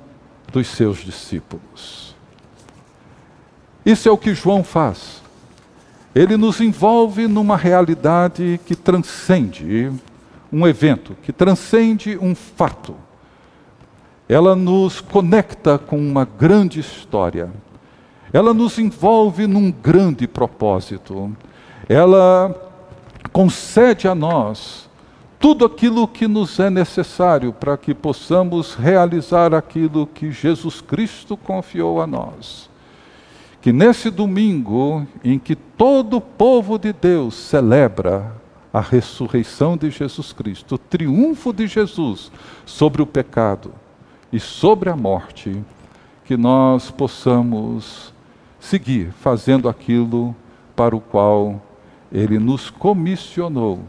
dos 0.53 0.67
seus 0.69 0.99
discípulos. 0.99 2.15
Isso 3.85 4.09
é 4.09 4.13
o 4.13 4.19
que 4.19 4.35
João 4.35 4.63
faz. 4.63 5.23
Ele 6.15 6.37
nos 6.37 6.61
envolve 6.61 7.29
numa 7.29 7.57
realidade 7.57 8.61
que 8.67 8.75
transcende 8.75 9.93
um 10.53 10.67
evento, 10.67 11.17
que 11.23 11.33
transcende 11.33 12.19
um 12.19 12.35
fato. 12.35 12.97
Ela 14.29 14.57
nos 14.57 15.01
conecta 15.01 15.79
com 15.79 15.97
uma 15.97 16.25
grande 16.25 16.81
história. 16.81 17.51
Ela 18.33 18.53
nos 18.53 18.79
envolve 18.79 19.47
num 19.47 19.71
grande 19.71 20.27
propósito. 20.27 21.35
Ela 21.89 22.55
concede 23.33 24.07
a 24.09 24.15
nós 24.15 24.90
tudo 25.41 25.65
aquilo 25.65 26.07
que 26.07 26.29
nos 26.29 26.61
é 26.61 26.69
necessário 26.69 27.51
para 27.51 27.75
que 27.79 27.95
possamos 27.95 28.75
realizar 28.75 29.55
aquilo 29.55 30.07
que 30.07 30.31
Jesus 30.31 30.83
Cristo 30.83 31.35
confiou 31.35 31.99
a 32.03 32.07
nós. 32.07 32.69
Que 33.63 33.73
nesse 33.73 34.11
domingo 34.11 35.07
em 35.25 35.39
que 35.39 35.57
todo 35.57 36.19
o 36.19 36.21
povo 36.21 36.79
de 36.79 36.93
Deus 36.93 37.35
celebra 37.35 38.37
a 38.71 38.81
ressurreição 38.83 39.79
de 39.79 39.91
Jesus 39.91 40.31
Cristo, 40.31 40.75
o 40.75 40.79
triunfo 40.79 41.55
de 41.55 41.67
Jesus 41.67 42.31
sobre 42.67 43.01
o 43.01 43.07
pecado 43.07 43.73
e 44.31 44.39
sobre 44.39 44.91
a 44.91 44.97
morte, 44.97 45.57
que 46.27 46.37
nós 46.37 46.91
possamos 46.91 48.13
seguir 48.61 49.11
fazendo 49.13 49.71
aquilo 49.71 50.37
para 50.77 50.95
o 50.95 51.01
qual 51.01 51.63
ele 52.13 52.39
nos 52.39 52.69
comissionou 52.69 53.81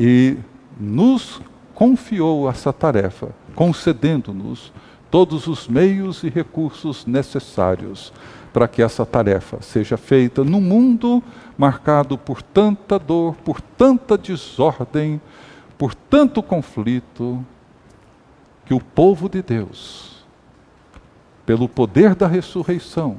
e 0.00 0.38
nos 0.80 1.42
confiou 1.74 2.48
essa 2.48 2.72
tarefa, 2.72 3.28
concedendo-nos 3.54 4.72
todos 5.10 5.46
os 5.46 5.68
meios 5.68 6.24
e 6.24 6.30
recursos 6.30 7.04
necessários 7.04 8.10
para 8.50 8.66
que 8.66 8.80
essa 8.80 9.04
tarefa 9.04 9.60
seja 9.60 9.98
feita 9.98 10.42
num 10.42 10.60
mundo 10.60 11.22
marcado 11.58 12.16
por 12.16 12.40
tanta 12.40 12.98
dor, 12.98 13.34
por 13.44 13.60
tanta 13.60 14.16
desordem, 14.16 15.20
por 15.76 15.94
tanto 15.94 16.42
conflito, 16.42 17.44
que 18.64 18.72
o 18.72 18.80
povo 18.80 19.28
de 19.28 19.42
Deus, 19.42 20.24
pelo 21.44 21.68
poder 21.68 22.14
da 22.14 22.26
ressurreição, 22.26 23.18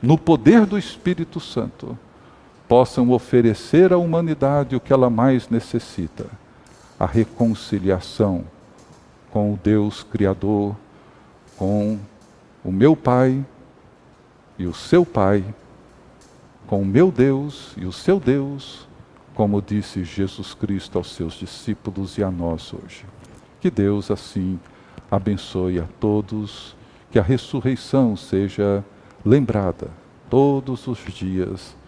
no 0.00 0.16
poder 0.16 0.66
do 0.66 0.78
Espírito 0.78 1.40
Santo, 1.40 1.98
possam 2.70 3.10
oferecer 3.10 3.92
à 3.92 3.98
humanidade 3.98 4.76
o 4.76 4.80
que 4.80 4.92
ela 4.92 5.10
mais 5.10 5.48
necessita: 5.48 6.26
a 6.96 7.04
reconciliação 7.04 8.44
com 9.32 9.52
o 9.52 9.58
Deus 9.60 10.04
Criador, 10.04 10.76
com 11.56 11.98
o 12.64 12.70
meu 12.70 12.94
Pai 12.94 13.44
e 14.56 14.68
o 14.68 14.72
seu 14.72 15.04
Pai, 15.04 15.44
com 16.68 16.82
o 16.82 16.86
meu 16.86 17.10
Deus 17.10 17.74
e 17.76 17.84
o 17.84 17.92
seu 17.92 18.20
Deus, 18.20 18.86
como 19.34 19.60
disse 19.60 20.04
Jesus 20.04 20.54
Cristo 20.54 20.96
aos 20.96 21.12
seus 21.12 21.34
discípulos 21.34 22.18
e 22.18 22.22
a 22.22 22.30
nós 22.30 22.72
hoje. 22.72 23.04
Que 23.60 23.68
Deus 23.68 24.12
assim 24.12 24.60
abençoe 25.10 25.80
a 25.80 25.86
todos, 25.98 26.76
que 27.10 27.18
a 27.18 27.22
ressurreição 27.22 28.16
seja 28.16 28.84
lembrada 29.24 29.88
todos 30.28 30.86
os 30.86 31.00
dias 31.04 31.79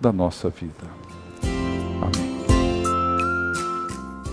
da 0.00 0.12
nossa 0.12 0.48
vida. 0.48 1.00
Amém. 2.00 2.30